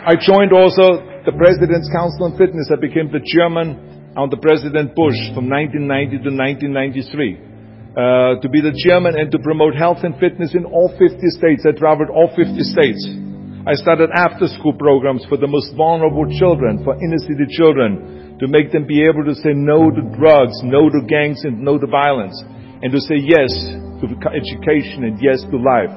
I 0.08 0.16
joined 0.16 0.52
also 0.52 1.04
the 1.24 1.36
President's 1.36 1.88
Council 1.92 2.32
on 2.32 2.38
Fitness. 2.38 2.72
I 2.72 2.80
became 2.80 3.12
the 3.12 3.20
chairman 3.24 4.12
under 4.16 4.36
President 4.36 4.96
Bush 4.96 5.20
from 5.36 5.52
1990 5.52 6.24
to 6.24 6.32
1993. 6.32 7.48
Uh, 7.92 8.40
to 8.40 8.48
be 8.48 8.60
the 8.60 8.72
chairman 8.84 9.18
and 9.18 9.32
to 9.32 9.38
promote 9.40 9.74
health 9.74 9.98
and 10.04 10.14
fitness 10.20 10.54
in 10.54 10.64
all 10.64 10.88
50 10.96 11.18
states. 11.34 11.66
I 11.66 11.72
traveled 11.76 12.08
all 12.08 12.30
50 12.30 12.56
states. 12.62 13.27
I 13.68 13.74
started 13.74 14.08
after 14.16 14.48
school 14.56 14.72
programs 14.72 15.28
for 15.28 15.36
the 15.36 15.46
most 15.46 15.76
vulnerable 15.76 16.24
children, 16.40 16.80
for 16.88 16.96
inner 17.04 17.20
city 17.20 17.44
children, 17.52 18.40
to 18.40 18.48
make 18.48 18.72
them 18.72 18.86
be 18.88 19.04
able 19.04 19.28
to 19.28 19.34
say 19.34 19.52
no 19.52 19.92
to 19.92 20.00
drugs, 20.16 20.56
no 20.64 20.88
to 20.88 21.04
gangs, 21.04 21.44
and 21.44 21.60
no 21.60 21.76
to 21.76 21.86
violence, 21.86 22.32
and 22.80 22.88
to 22.88 22.96
say 22.96 23.20
yes 23.20 23.52
to 24.00 24.08
education 24.32 25.04
and 25.04 25.20
yes 25.20 25.44
to 25.52 25.60
life. 25.60 25.92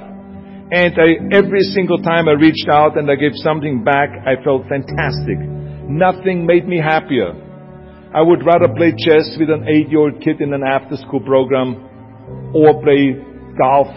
And 0.75 0.91
I, 0.99 1.15
every 1.31 1.63
single 1.71 2.03
time 2.03 2.27
I 2.27 2.35
reached 2.35 2.67
out 2.67 2.99
and 2.99 3.09
I 3.09 3.15
gave 3.15 3.39
something 3.39 3.87
back, 3.87 4.11
I 4.27 4.35
felt 4.43 4.67
fantastic. 4.67 5.39
Nothing 5.87 6.45
made 6.45 6.67
me 6.67 6.75
happier. 6.75 7.31
I 8.11 8.19
would 8.19 8.43
rather 8.43 8.67
play 8.75 8.91
chess 8.99 9.31
with 9.39 9.47
an 9.47 9.63
eight-year-old 9.71 10.19
kid 10.19 10.41
in 10.41 10.51
an 10.51 10.63
after-school 10.67 11.21
program 11.23 12.51
or 12.51 12.83
play 12.83 13.15
golf, 13.55 13.87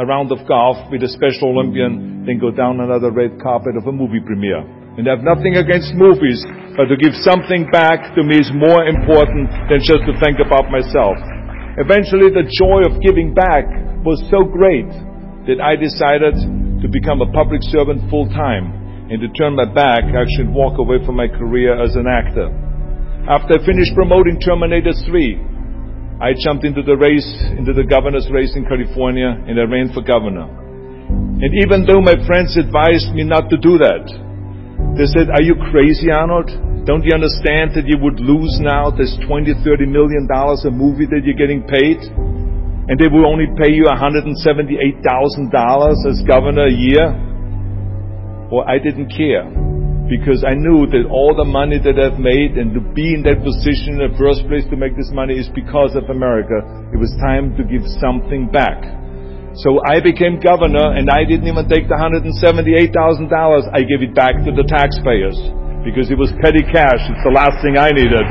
a 0.00 0.04
round 0.08 0.32
of 0.32 0.40
golf 0.48 0.80
with 0.88 1.04
a 1.04 1.12
Special 1.12 1.52
Olympian 1.52 2.24
then 2.24 2.40
go 2.40 2.48
down 2.48 2.80
another 2.80 3.12
red 3.12 3.36
carpet 3.36 3.76
of 3.76 3.84
a 3.84 3.92
movie 3.92 4.24
premiere. 4.24 4.64
And 4.96 5.04
I 5.04 5.12
have 5.12 5.20
nothing 5.20 5.60
against 5.60 5.92
movies, 5.92 6.40
but 6.72 6.88
to 6.88 6.96
give 6.96 7.12
something 7.20 7.68
back 7.68 8.16
to 8.16 8.24
me 8.24 8.40
is 8.40 8.48
more 8.56 8.88
important 8.88 9.52
than 9.68 9.84
just 9.84 10.00
to 10.08 10.16
think 10.24 10.40
about 10.40 10.72
myself. 10.72 11.20
Eventually 11.76 12.32
the 12.32 12.48
joy 12.48 12.80
of 12.88 12.96
giving 13.04 13.36
back 13.36 13.68
was 14.00 14.16
so 14.32 14.40
great 14.48 14.88
that 15.44 15.60
I 15.60 15.76
decided 15.76 16.32
to 16.80 16.88
become 16.88 17.20
a 17.20 17.28
public 17.36 17.60
servant 17.68 18.00
full 18.08 18.24
time 18.32 18.72
and 19.12 19.20
to 19.20 19.28
turn 19.36 19.52
my 19.52 19.68
back, 19.68 20.08
actually 20.16 20.48
walk 20.48 20.80
away 20.80 21.04
from 21.04 21.20
my 21.20 21.28
career 21.28 21.76
as 21.76 21.92
an 21.92 22.08
actor. 22.08 22.48
After 23.28 23.60
I 23.60 23.66
finished 23.68 23.92
promoting 23.92 24.40
Terminator 24.40 24.96
3, 24.96 25.49
I 26.20 26.36
jumped 26.36 26.68
into 26.68 26.84
the 26.84 27.00
race, 27.00 27.24
into 27.56 27.72
the 27.72 27.80
governor's 27.80 28.28
race 28.28 28.52
in 28.52 28.68
California, 28.68 29.32
and 29.32 29.56
I 29.56 29.64
ran 29.64 29.88
for 29.88 30.04
governor. 30.04 30.44
And 31.40 31.48
even 31.64 31.88
though 31.88 32.04
my 32.04 32.12
friends 32.28 32.60
advised 32.60 33.16
me 33.16 33.24
not 33.24 33.48
to 33.48 33.56
do 33.56 33.80
that, 33.80 34.04
they 35.00 35.08
said, 35.08 35.32
Are 35.32 35.40
you 35.40 35.56
crazy, 35.72 36.12
Arnold? 36.12 36.52
Don't 36.84 37.00
you 37.08 37.16
understand 37.16 37.72
that 37.72 37.88
you 37.88 37.96
would 38.04 38.20
lose 38.20 38.60
now 38.60 38.92
this 38.92 39.16
20, 39.24 39.64
30 39.64 39.88
million 39.88 40.28
dollars 40.28 40.60
a 40.68 40.70
movie 40.70 41.08
that 41.08 41.24
you're 41.24 41.40
getting 41.40 41.64
paid? 41.64 41.96
And 42.04 43.00
they 43.00 43.08
will 43.08 43.24
only 43.24 43.48
pay 43.56 43.72
you 43.72 43.88
$178,000 43.88 44.36
as 46.04 46.20
governor 46.28 46.68
a 46.68 46.76
year? 46.76 47.16
Well, 48.52 48.68
I 48.68 48.76
didn't 48.76 49.08
care 49.08 49.48
because 50.10 50.42
I 50.42 50.58
knew 50.58 50.90
that 50.90 51.06
all 51.06 51.38
the 51.38 51.46
money 51.46 51.78
that 51.78 51.94
I've 51.94 52.18
made 52.18 52.58
and 52.58 52.74
to 52.74 52.82
be 52.82 53.14
in 53.14 53.22
that 53.30 53.46
position 53.46 54.02
in 54.02 54.10
the 54.10 54.14
first 54.18 54.42
place 54.50 54.66
to 54.74 54.76
make 54.76 54.98
this 54.98 55.14
money 55.14 55.38
is 55.38 55.46
because 55.54 55.94
of 55.94 56.10
America. 56.10 56.66
It 56.90 56.98
was 56.98 57.14
time 57.22 57.54
to 57.54 57.62
give 57.62 57.86
something 58.02 58.50
back. 58.50 58.82
So 59.62 59.78
I 59.86 60.02
became 60.02 60.42
governor 60.42 60.98
and 60.98 61.06
I 61.06 61.22
didn't 61.22 61.46
even 61.46 61.70
take 61.70 61.86
the 61.86 61.94
$178,000. 61.94 62.26
I 63.70 63.86
gave 63.86 64.02
it 64.02 64.10
back 64.10 64.34
to 64.42 64.50
the 64.50 64.66
taxpayers 64.66 65.38
because 65.86 66.10
it 66.10 66.18
was 66.18 66.34
petty 66.42 66.66
cash. 66.66 66.98
It's 67.06 67.22
the 67.22 67.30
last 67.30 67.62
thing 67.62 67.78
I 67.78 67.94
needed. 67.94 68.26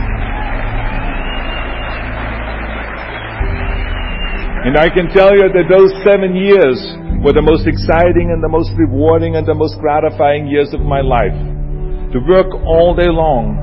And 4.67 4.75
I 4.75 4.91
can 4.91 5.07
tell 5.15 5.31
you 5.31 5.47
that 5.47 5.71
those 5.71 5.95
seven 6.03 6.35
years 6.35 6.75
were 7.23 7.31
the 7.31 7.43
most 7.43 7.63
exciting 7.71 8.35
and 8.35 8.43
the 8.43 8.51
most 8.51 8.75
rewarding 8.75 9.39
and 9.39 9.47
the 9.47 9.55
most 9.55 9.79
gratifying 9.79 10.51
years 10.51 10.75
of 10.75 10.83
my 10.83 10.99
life. 10.99 11.58
To 12.09 12.17
work 12.25 12.49
all 12.65 12.97
day 12.97 13.05
long, 13.05 13.53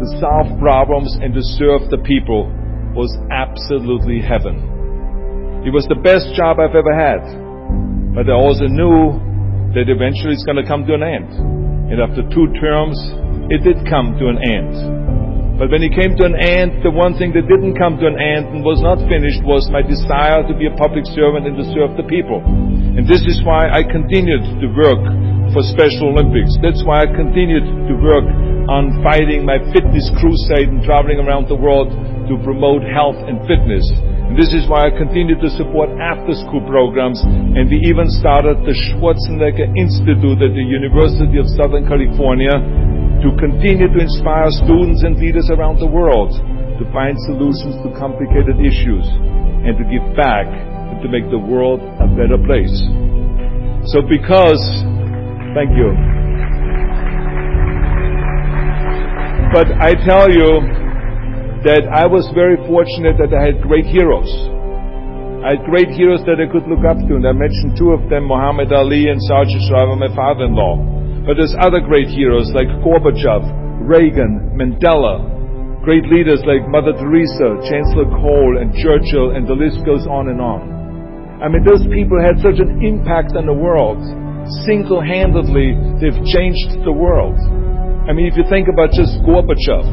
to 0.00 0.06
solve 0.16 0.48
problems 0.56 1.12
and 1.20 1.36
to 1.36 1.44
serve 1.60 1.92
the 1.92 2.00
people 2.00 2.48
was 2.96 3.12
absolutely 3.28 4.16
heaven. 4.16 5.62
It 5.68 5.76
was 5.76 5.84
the 5.92 6.00
best 6.00 6.32
job 6.32 6.56
I've 6.56 6.72
ever 6.72 6.96
had. 6.96 7.20
But 8.16 8.32
I 8.32 8.36
also 8.36 8.64
knew 8.64 9.20
that 9.76 9.92
eventually 9.92 10.32
it's 10.32 10.44
going 10.48 10.56
to 10.56 10.64
come 10.64 10.88
to 10.88 10.96
an 10.96 11.04
end. 11.04 11.36
And 11.92 12.00
after 12.00 12.24
two 12.32 12.48
terms, 12.56 12.96
it 13.52 13.60
did 13.60 13.84
come 13.84 14.16
to 14.16 14.24
an 14.32 14.40
end. 14.40 14.72
But 15.60 15.68
when 15.68 15.84
it 15.84 15.92
came 15.92 16.16
to 16.16 16.24
an 16.24 16.36
end, 16.40 16.80
the 16.80 16.90
one 16.90 17.12
thing 17.20 17.36
that 17.36 17.44
didn't 17.44 17.76
come 17.76 18.00
to 18.00 18.08
an 18.08 18.16
end 18.16 18.56
and 18.56 18.64
was 18.64 18.80
not 18.80 19.04
finished 19.04 19.44
was 19.44 19.68
my 19.68 19.84
desire 19.84 20.40
to 20.48 20.54
be 20.56 20.64
a 20.64 20.74
public 20.80 21.04
servant 21.12 21.44
and 21.44 21.60
to 21.60 21.64
serve 21.76 21.92
the 22.00 22.08
people. 22.08 22.40
And 22.40 23.04
this 23.04 23.20
is 23.28 23.44
why 23.44 23.68
I 23.68 23.84
continued 23.84 24.64
to 24.64 24.66
work 24.72 25.04
for 25.52 25.60
Special 25.68 26.16
Olympics. 26.16 26.56
That's 26.64 26.80
why 26.82 27.04
I 27.04 27.08
continued 27.12 27.64
to 27.64 27.94
work 28.00 28.24
on 28.72 29.04
fighting 29.04 29.44
my 29.44 29.60
fitness 29.70 30.08
crusade 30.16 30.72
and 30.72 30.80
traveling 30.80 31.20
around 31.20 31.46
the 31.46 31.56
world 31.56 31.92
to 31.92 32.34
promote 32.40 32.80
health 32.88 33.20
and 33.28 33.38
fitness. 33.44 33.84
And 34.32 34.34
this 34.40 34.48
is 34.56 34.64
why 34.64 34.88
I 34.88 34.90
continue 34.96 35.36
to 35.36 35.50
support 35.60 35.92
after 36.00 36.32
school 36.32 36.64
programs 36.64 37.20
and 37.20 37.68
we 37.68 37.84
even 37.84 38.08
started 38.08 38.64
the 38.64 38.72
Schwarzenegger 38.72 39.68
Institute 39.76 40.40
at 40.40 40.56
the 40.56 40.64
University 40.64 41.36
of 41.36 41.44
Southern 41.52 41.84
California 41.84 42.56
to 43.20 43.28
continue 43.36 43.92
to 43.92 44.00
inspire 44.00 44.48
students 44.50 45.04
and 45.04 45.20
leaders 45.20 45.52
around 45.52 45.78
the 45.78 45.86
world 45.86 46.32
to 46.80 46.84
find 46.96 47.14
solutions 47.28 47.76
to 47.84 47.92
complicated 48.00 48.56
issues 48.56 49.04
and 49.68 49.76
to 49.76 49.84
give 49.84 50.02
back 50.16 50.48
and 50.48 50.98
to 51.04 51.08
make 51.12 51.28
the 51.28 51.38
world 51.38 51.84
a 52.00 52.08
better 52.16 52.40
place. 52.40 52.72
So 53.92 54.00
because, 54.00 54.58
thank 55.54 55.76
you. 55.76 55.92
But 59.52 59.68
I 59.80 59.94
tell 60.04 60.32
you, 60.32 60.82
that 61.62 61.86
I 61.94 62.10
was 62.10 62.26
very 62.34 62.58
fortunate 62.66 63.14
that 63.22 63.30
I 63.30 63.54
had 63.54 63.62
great 63.62 63.86
heroes. 63.86 64.26
I 65.46 65.54
had 65.54 65.62
great 65.62 65.94
heroes 65.94 66.22
that 66.26 66.42
I 66.42 66.50
could 66.50 66.66
look 66.66 66.82
up 66.82 66.98
to, 66.98 67.12
and 67.14 67.22
I 67.22 67.30
mentioned 67.30 67.78
two 67.78 67.94
of 67.94 68.10
them, 68.10 68.26
Muhammad 68.26 68.74
Ali 68.74 69.06
and 69.06 69.22
Sargent 69.30 69.62
Shriver, 69.70 69.94
my 69.94 70.10
father-in-law. 70.10 71.22
But 71.22 71.38
there's 71.38 71.54
other 71.62 71.78
great 71.78 72.10
heroes 72.10 72.50
like 72.50 72.66
Gorbachev, 72.82 73.46
Reagan, 73.86 74.58
Mandela, 74.58 75.22
great 75.86 76.02
leaders 76.10 76.42
like 76.46 76.66
Mother 76.66 76.98
Teresa, 76.98 77.62
Chancellor 77.70 78.10
Kohl, 78.10 78.58
and 78.58 78.74
Churchill, 78.82 79.38
and 79.38 79.46
the 79.46 79.54
list 79.54 79.86
goes 79.86 80.02
on 80.10 80.34
and 80.34 80.42
on. 80.42 80.66
I 81.38 81.46
mean, 81.46 81.62
those 81.62 81.86
people 81.94 82.18
had 82.18 82.42
such 82.42 82.58
an 82.58 82.82
impact 82.82 83.38
on 83.38 83.46
the 83.46 83.54
world. 83.54 84.02
Single-handedly, 84.66 86.02
they've 86.02 86.22
changed 86.34 86.82
the 86.82 86.92
world. 86.92 87.38
I 88.08 88.12
mean, 88.12 88.26
if 88.26 88.34
you 88.34 88.42
think 88.50 88.66
about 88.66 88.90
just 88.90 89.14
Gorbachev, 89.22 89.86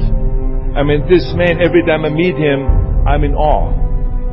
I 0.73 0.81
mean, 0.81 1.05
this 1.09 1.25
man, 1.37 1.61
every 1.61 1.85
time 1.85 2.05
I 2.05 2.09
meet 2.09 2.33
him, 2.33 2.65
I'm 3.05 3.23
in 3.23 3.33
awe. 3.33 3.69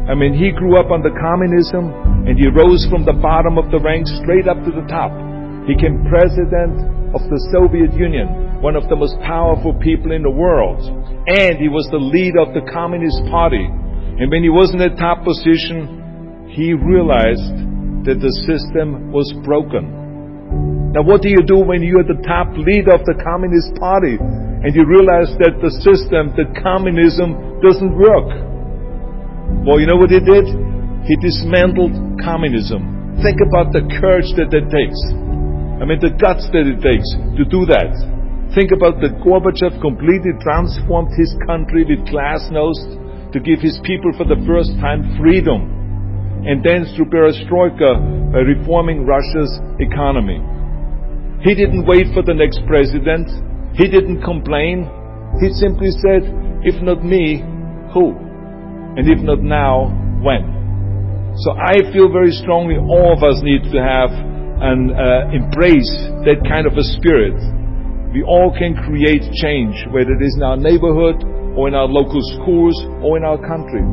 I 0.06 0.14
mean, 0.14 0.32
he 0.32 0.52
grew 0.52 0.78
up 0.78 0.94
under 0.94 1.10
communism 1.10 1.90
and 2.28 2.38
he 2.38 2.46
rose 2.46 2.86
from 2.88 3.04
the 3.04 3.12
bottom 3.12 3.58
of 3.58 3.68
the 3.74 3.82
ranks 3.82 4.12
straight 4.22 4.46
up 4.46 4.62
to 4.62 4.70
the 4.70 4.86
top. 4.86 5.10
He 5.66 5.74
became 5.74 6.06
president 6.06 6.78
of 7.10 7.26
the 7.26 7.40
Soviet 7.50 7.90
Union, 7.92 8.62
one 8.62 8.76
of 8.76 8.86
the 8.88 8.94
most 8.94 9.18
powerful 9.26 9.74
people 9.82 10.12
in 10.12 10.22
the 10.22 10.30
world. 10.30 10.78
And 11.26 11.58
he 11.58 11.66
was 11.66 11.90
the 11.90 11.98
leader 11.98 12.38
of 12.38 12.54
the 12.54 12.62
Communist 12.70 13.18
Party. 13.26 13.66
And 13.66 14.30
when 14.30 14.46
he 14.46 14.52
was 14.52 14.70
in 14.70 14.78
the 14.78 14.94
top 14.94 15.26
position, 15.26 16.46
he 16.54 16.72
realized 16.72 18.06
that 18.06 18.22
the 18.22 18.30
system 18.46 19.10
was 19.10 19.26
broken. 19.42 20.05
Now, 20.92 21.02
what 21.02 21.22
do 21.22 21.28
you 21.28 21.44
do 21.46 21.58
when 21.58 21.82
you're 21.82 22.04
the 22.04 22.22
top 22.26 22.52
leader 22.56 22.94
of 22.94 23.04
the 23.04 23.20
Communist 23.22 23.74
Party? 23.76 24.16
and 24.66 24.74
you 24.74 24.82
realize 24.82 25.30
that 25.38 25.62
the 25.62 25.70
system, 25.84 26.34
that 26.34 26.50
communism 26.58 27.60
doesn't 27.62 27.94
work. 27.94 28.26
Well, 29.62 29.78
you 29.78 29.86
know 29.86 29.94
what 29.94 30.10
he 30.10 30.18
did? 30.18 30.42
He 31.06 31.14
dismantled 31.22 31.94
communism. 32.18 33.14
Think 33.22 33.38
about 33.46 33.70
the 33.70 33.86
courage 34.02 34.26
that 34.34 34.50
that 34.50 34.66
takes. 34.66 34.98
I 35.78 35.86
mean, 35.86 36.02
the 36.02 36.10
guts 36.18 36.50
that 36.50 36.66
it 36.66 36.82
takes 36.82 37.06
to 37.38 37.46
do 37.46 37.62
that. 37.70 37.94
Think 38.58 38.72
about 38.72 38.98
that 39.06 39.20
Gorbachev 39.22 39.78
completely 39.78 40.34
transformed 40.42 41.14
his 41.14 41.30
country 41.46 41.86
with 41.86 42.02
glasnost 42.08 43.30
to 43.30 43.38
give 43.38 43.62
his 43.62 43.78
people 43.86 44.10
for 44.18 44.24
the 44.24 44.40
first 44.50 44.74
time 44.82 45.14
freedom. 45.20 45.75
And 46.46 46.62
then 46.62 46.86
through 46.94 47.10
perestroika 47.10 48.32
by 48.32 48.38
reforming 48.46 49.04
Russia's 49.04 49.50
economy. 49.82 50.38
He 51.42 51.54
didn't 51.54 51.86
wait 51.86 52.06
for 52.14 52.22
the 52.22 52.34
next 52.34 52.62
president. 52.66 53.28
He 53.74 53.90
didn't 53.90 54.22
complain. 54.22 54.86
He 55.42 55.50
simply 55.58 55.90
said, 55.90 56.22
if 56.62 56.80
not 56.82 57.04
me, 57.04 57.42
who? 57.92 58.14
And 58.96 59.04
if 59.10 59.20
not 59.20 59.42
now, 59.42 59.90
when? 60.22 61.34
So 61.44 61.52
I 61.52 61.92
feel 61.92 62.08
very 62.08 62.32
strongly 62.32 62.80
all 62.80 63.12
of 63.12 63.20
us 63.20 63.42
need 63.44 63.60
to 63.68 63.78
have 63.82 64.08
and 64.10 64.88
uh, 64.90 65.28
embrace 65.36 65.92
that 66.24 66.40
kind 66.48 66.64
of 66.64 66.72
a 66.80 66.86
spirit. 66.96 67.36
We 68.16 68.24
all 68.24 68.54
can 68.56 68.72
create 68.88 69.20
change, 69.36 69.76
whether 69.92 70.16
it 70.16 70.24
is 70.24 70.32
in 70.36 70.42
our 70.42 70.56
neighborhood 70.56 71.20
or 71.52 71.68
in 71.68 71.74
our 71.76 71.84
local 71.84 72.24
schools 72.40 72.72
or 73.04 73.20
in 73.20 73.24
our 73.24 73.36
country. 73.36 73.84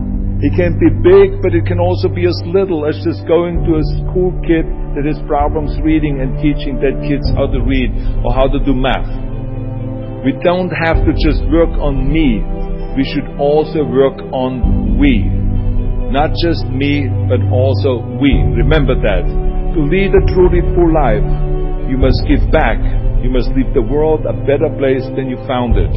It 0.44 0.52
can 0.60 0.76
be 0.76 0.92
big, 0.92 1.40
but 1.40 1.56
it 1.56 1.64
can 1.64 1.80
also 1.80 2.12
be 2.12 2.28
as 2.28 2.36
little 2.44 2.84
as 2.84 3.00
just 3.00 3.24
going 3.32 3.64
to 3.64 3.80
a 3.80 3.84
school 4.04 4.36
kid 4.44 4.68
that 4.92 5.08
has 5.08 5.16
problems 5.24 5.72
reading 5.80 6.20
and 6.20 6.36
teaching 6.44 6.84
that 6.84 7.00
kids 7.08 7.24
how 7.32 7.48
to 7.48 7.64
read 7.64 7.96
or 8.28 8.36
how 8.36 8.52
to 8.52 8.60
do 8.60 8.76
math. 8.76 9.08
We 10.28 10.36
don't 10.44 10.68
have 10.68 11.00
to 11.08 11.16
just 11.16 11.48
work 11.48 11.72
on 11.80 12.12
me. 12.12 12.44
We 13.00 13.08
should 13.08 13.24
also 13.40 13.88
work 13.88 14.20
on 14.36 15.00
we. 15.00 15.24
Not 16.12 16.36
just 16.44 16.68
me, 16.68 17.08
but 17.32 17.40
also 17.48 18.04
we. 18.20 18.36
Remember 18.60 19.00
that. 19.00 19.24
To 19.24 19.80
lead 19.80 20.12
a 20.12 20.24
truly 20.36 20.60
full 20.76 20.92
life, 20.92 21.24
you 21.88 21.96
must 21.96 22.20
give 22.28 22.44
back. 22.52 22.84
You 23.24 23.32
must 23.32 23.48
leave 23.56 23.72
the 23.72 23.82
world 23.82 24.28
a 24.28 24.36
better 24.44 24.68
place 24.76 25.08
than 25.16 25.32
you 25.32 25.40
found 25.48 25.80
it. 25.80 25.96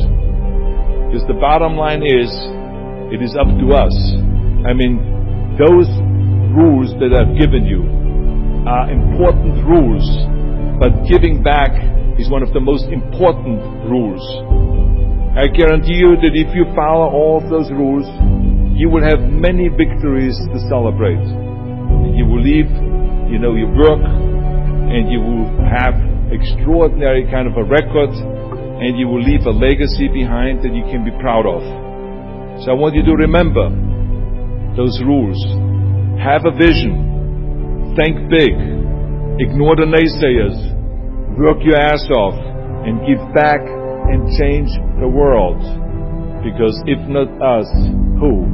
Because 1.10 1.26
the 1.26 1.34
bottom 1.34 1.74
line 1.74 2.06
is, 2.06 2.30
it 3.10 3.18
is 3.26 3.34
up 3.34 3.50
to 3.58 3.74
us. 3.74 4.35
I 4.66 4.74
mean, 4.74 4.98
those 5.54 5.86
rules 6.50 6.90
that 6.98 7.14
I've 7.14 7.38
given 7.38 7.62
you 7.70 7.86
are 8.66 8.90
important 8.90 9.62
rules, 9.62 10.02
but 10.82 11.06
giving 11.06 11.38
back 11.38 11.70
is 12.18 12.26
one 12.26 12.42
of 12.42 12.50
the 12.50 12.58
most 12.58 12.90
important 12.90 13.62
rules. 13.86 14.18
I 15.38 15.46
guarantee 15.54 15.94
you 15.94 16.18
that 16.18 16.34
if 16.34 16.50
you 16.50 16.66
follow 16.74 17.06
all 17.14 17.38
of 17.38 17.46
those 17.46 17.70
rules, 17.70 18.10
you 18.74 18.90
will 18.90 19.06
have 19.06 19.22
many 19.22 19.70
victories 19.70 20.34
to 20.34 20.58
celebrate. 20.66 21.22
You 22.18 22.26
will 22.26 22.42
leave, 22.42 22.66
you 23.30 23.38
know, 23.38 23.54
your 23.54 23.70
work, 23.70 24.02
and 24.02 25.06
you 25.06 25.22
will 25.22 25.46
have 25.62 25.94
extraordinary 26.34 27.22
kind 27.30 27.46
of 27.46 27.54
a 27.54 27.62
record, 27.62 28.10
and 28.82 28.98
you 28.98 29.06
will 29.06 29.22
leave 29.22 29.46
a 29.46 29.54
legacy 29.54 30.10
behind 30.10 30.66
that 30.66 30.74
you 30.74 30.82
can 30.90 31.06
be 31.06 31.14
proud 31.22 31.46
of. 31.46 31.62
So 32.66 32.72
I 32.72 32.74
want 32.74 32.98
you 32.98 33.06
to 33.06 33.14
remember 33.14 33.85
those 34.76 35.00
rules. 35.02 35.40
Have 36.20 36.44
a 36.44 36.52
vision. 36.52 37.96
Think 37.96 38.28
big. 38.28 38.54
Ignore 39.40 39.76
the 39.76 39.88
naysayers 39.88 40.76
work 41.36 41.58
your 41.60 41.76
ass 41.76 42.00
off 42.16 42.34
and 42.86 43.04
give 43.04 43.20
back 43.34 43.60
and 43.60 44.24
change 44.40 44.68
the 45.00 45.08
world. 45.08 45.60
Because 46.40 46.80
if 46.86 47.00
not 47.08 47.28
us, 47.42 47.68
who? 48.20 48.48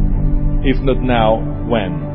If 0.67 0.83
not 0.83 0.99
now, 0.99 1.39
when? 1.71 2.12